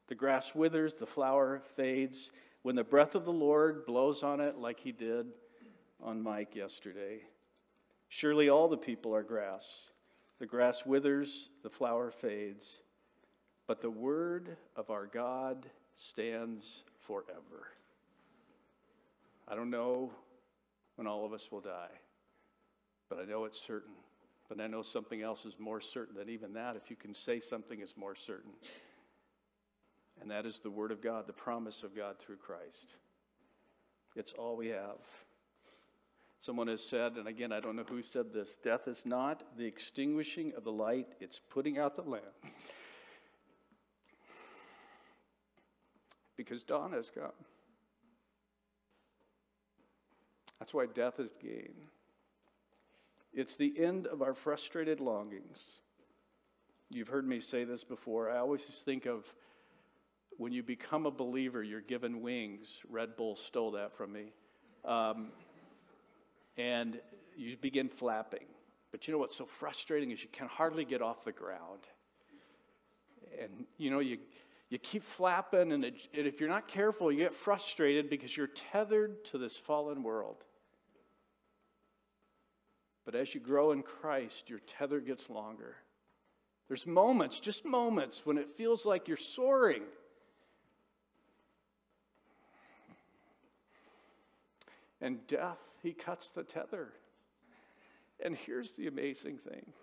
The 0.08 0.16
grass 0.16 0.54
withers, 0.54 0.94
the 0.94 1.06
flower 1.06 1.62
fades. 1.76 2.32
When 2.62 2.76
the 2.76 2.84
breath 2.84 3.16
of 3.16 3.26
the 3.26 3.34
Lord 3.34 3.86
blows 3.86 4.24
on 4.24 4.40
it, 4.40 4.58
like 4.58 4.80
he 4.80 4.92
did 4.92 5.28
on 6.04 6.22
Mike 6.22 6.56
yesterday, 6.56 7.22
surely 8.10 8.50
all 8.50 8.68
the 8.68 8.78
people 8.78 9.16
are 9.16 9.24
grass. 9.24 9.90
The 10.40 10.46
grass 10.46 10.86
withers, 10.86 11.50
the 11.64 11.70
flower 11.70 12.12
fades, 12.12 12.82
but 13.68 13.82
the 13.82 13.90
word 13.90 14.58
of 14.76 14.90
our 14.90 15.06
God 15.06 15.68
stands 15.96 16.84
forever. 17.00 17.70
I 19.52 19.56
don't 19.56 19.70
know 19.70 20.10
when 20.95 21.08
all 21.08 21.26
of 21.26 21.34
us 21.34 21.52
will 21.52 21.60
die, 21.60 21.91
but 23.10 23.20
I 23.20 23.26
know 23.26 23.43
it's 23.43 23.60
certain. 23.60 23.91
But 24.47 24.62
I 24.62 24.68
know 24.68 24.82
something 24.82 25.22
else 25.22 25.45
is 25.45 25.56
more 25.60 25.82
certain 25.82 26.16
than 26.16 26.30
even 26.30 26.54
that. 26.54 26.76
If 26.76 26.89
you 26.89 26.95
can 26.95 27.14
say 27.14 27.39
something 27.39 27.82
is 27.82 27.95
more 27.97 28.16
certain, 28.16 28.52
and 30.22 30.32
that 30.32 30.45
is 30.45 30.60
the 30.60 30.70
Word 30.70 30.91
of 30.91 31.02
God, 31.02 31.28
the 31.28 31.34
promise 31.34 31.84
of 31.84 31.95
God 31.95 32.18
through 32.18 32.38
Christ. 32.38 32.93
It's 34.16 34.34
all 34.34 34.56
we 34.56 34.68
have. 34.68 34.99
Someone 36.39 36.68
has 36.68 36.82
said, 36.84 37.18
and 37.18 37.28
again, 37.28 37.52
I 37.52 37.60
don't 37.60 37.76
know 37.76 37.84
who 37.88 38.02
said 38.02 38.34
this 38.34 38.58
death 38.58 38.88
is 38.88 39.06
not 39.06 39.43
the 39.58 39.66
extinguishing 39.66 40.54
of 40.56 40.64
the 40.64 40.72
light, 40.72 41.08
it's 41.20 41.39
putting 41.49 41.78
out 41.78 41.95
the 41.95 42.04
lamp. 42.04 42.24
because 46.38 46.64
dawn 46.64 46.91
has 46.93 47.10
come. 47.10 47.32
That's 50.62 50.76
why 50.76 50.86
death 50.86 51.20
is 51.20 51.34
gain. 51.41 51.74
It's 53.34 53.55
the 53.55 53.74
end 53.80 54.05
of 54.05 54.22
our 54.22 54.36
frustrated 54.36 54.99
longings. 54.99 55.66
You've 56.91 57.07
heard 57.07 57.28
me 57.28 57.39
say 57.39 57.64
this 57.64 57.84
before. 57.84 58.30
I 58.30 58.38
always 58.38 58.62
think 58.62 59.07
of 59.07 59.26
when 60.38 60.53
you 60.53 60.62
become 60.62 61.07
a 61.07 61.12
believer, 61.12 61.64
you're 61.64 61.82
given 61.82 62.22
wings. 62.22 62.68
Red 62.88 63.18
Bull 63.18 63.36
stole 63.36 63.72
that 63.72 63.91
from 63.97 64.14
me. 64.14 64.34
Um, 64.86 65.30
and 66.57 66.99
you 67.36 67.57
begin 67.57 67.89
flapping. 67.89 68.45
But 68.91 69.07
you 69.07 69.14
know 69.14 69.18
what's 69.18 69.38
so 69.38 69.47
frustrating 69.47 70.12
is 70.12 70.22
you 70.22 70.30
can 70.32 70.47
hardly 70.47 70.86
get 70.86 71.01
off 71.01 71.26
the 71.26 71.32
ground. 71.32 71.89
And 73.41 73.66
you 73.80 73.89
know, 73.89 73.97
you, 73.97 74.20
you 74.70 74.78
keep 74.78 75.01
flapping, 75.01 75.72
and, 75.72 75.84
it, 75.84 76.07
and 76.16 76.28
if 76.28 76.39
you're 76.39 76.49
not 76.49 76.68
careful, 76.68 77.12
you 77.12 77.18
get 77.18 77.34
frustrated 77.34 78.12
because 78.12 78.38
you're 78.38 78.45
tethered 78.45 79.26
to 79.26 79.39
this 79.39 79.57
fallen 79.57 80.03
world. 80.03 80.45
But 83.06 83.16
as 83.16 83.34
you 83.34 83.41
grow 83.41 83.72
in 83.72 83.84
Christ, 83.84 84.49
your 84.49 84.60
tether 84.60 84.99
gets 84.99 85.30
longer. 85.30 85.76
There's 86.68 86.86
moments, 86.86 87.39
just 87.39 87.66
moments, 87.66 88.26
when 88.26 88.38
it 88.38 88.49
feels 88.49 88.86
like 88.86 89.08
you're 89.08 89.18
soaring. 89.18 89.84
and 95.02 95.26
death, 95.28 95.58
he 95.82 95.93
cuts 95.93 96.30
the 96.30 96.43
tether. 96.43 96.89
And 98.24 98.36
here's 98.36 98.76
the 98.76 98.88
amazing 98.88 99.39
thing 99.39 99.74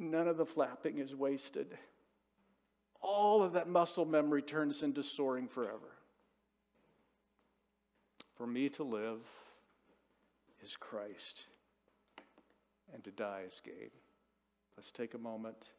none 0.00 0.28
of 0.28 0.36
the 0.36 0.46
flapping 0.46 0.98
is 0.98 1.14
wasted. 1.14 1.76
All 3.00 3.42
of 3.42 3.52
that 3.52 3.68
muscle 3.68 4.04
memory 4.04 4.42
turns 4.42 4.82
into 4.82 5.02
soaring 5.02 5.46
forever. 5.46 5.94
For 8.36 8.46
me 8.46 8.68
to 8.70 8.82
live 8.82 9.20
is 10.62 10.76
Christ, 10.76 11.46
and 12.92 13.02
to 13.04 13.10
die 13.10 13.42
is 13.46 13.60
gain. 13.64 13.90
Let's 14.76 14.90
take 14.92 15.14
a 15.14 15.18
moment, 15.18 15.72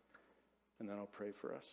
and 0.80 0.90
then 0.90 0.98
I'll 0.98 1.06
pray 1.06 1.32
for 1.32 1.54
us. 1.56 1.68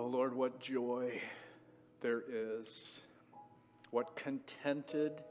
Oh, 0.00 0.06
Lord, 0.06 0.32
what 0.32 0.60
joy 0.60 1.20
there 2.02 2.22
is, 2.30 3.00
what 3.90 4.14
contented 4.14 5.24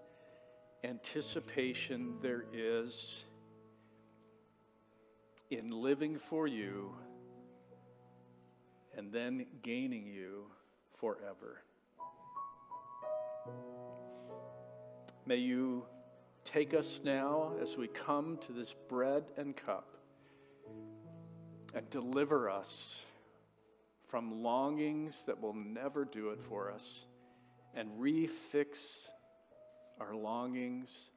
anticipation 0.84 2.16
there 2.22 2.44
is 2.52 3.24
in 5.50 5.72
living 5.72 6.18
for 6.18 6.48
you 6.48 6.94
and 8.98 9.10
then 9.10 9.46
gaining 9.62 10.06
you 10.06 10.48
forever. 11.00 11.64
May 15.26 15.38
you 15.38 15.86
take 16.44 16.74
us 16.74 17.00
now 17.06 17.54
as 17.62 17.78
we 17.78 17.88
come 17.88 18.38
to 18.40 18.52
this 18.52 18.76
bread 18.90 19.24
and 19.38 19.56
cup 19.56 19.96
and 21.74 21.90
deliver 21.90 22.50
us 22.50 23.00
from 24.08 24.42
longings 24.42 25.24
that 25.26 25.42
will 25.42 25.54
never 25.54 26.06
do 26.06 26.30
it 26.30 26.40
for 26.48 26.72
us 26.72 27.06
and 27.74 27.90
refix 28.00 29.10
our 30.00 30.16
longings 30.16 31.10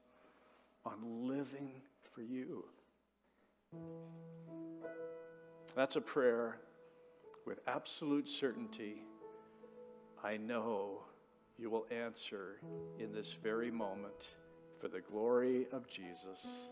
on 0.85 1.27
living 1.27 1.71
for 2.13 2.23
you. 2.23 2.65
That's 5.75 5.97
a 5.97 6.01
prayer 6.01 6.59
with 7.47 7.61
absolute 7.67 8.29
certainty. 8.29 9.03
I 10.23 10.37
know 10.37 11.05
you 11.59 11.71
will 11.71 11.87
answer 11.91 12.61
in 12.99 13.13
this 13.13 13.33
very 13.33 13.71
moment 13.71 14.35
for 14.81 14.89
the 14.89 15.01
glory 15.01 15.67
of 15.73 15.87
Jesus. 15.87 16.71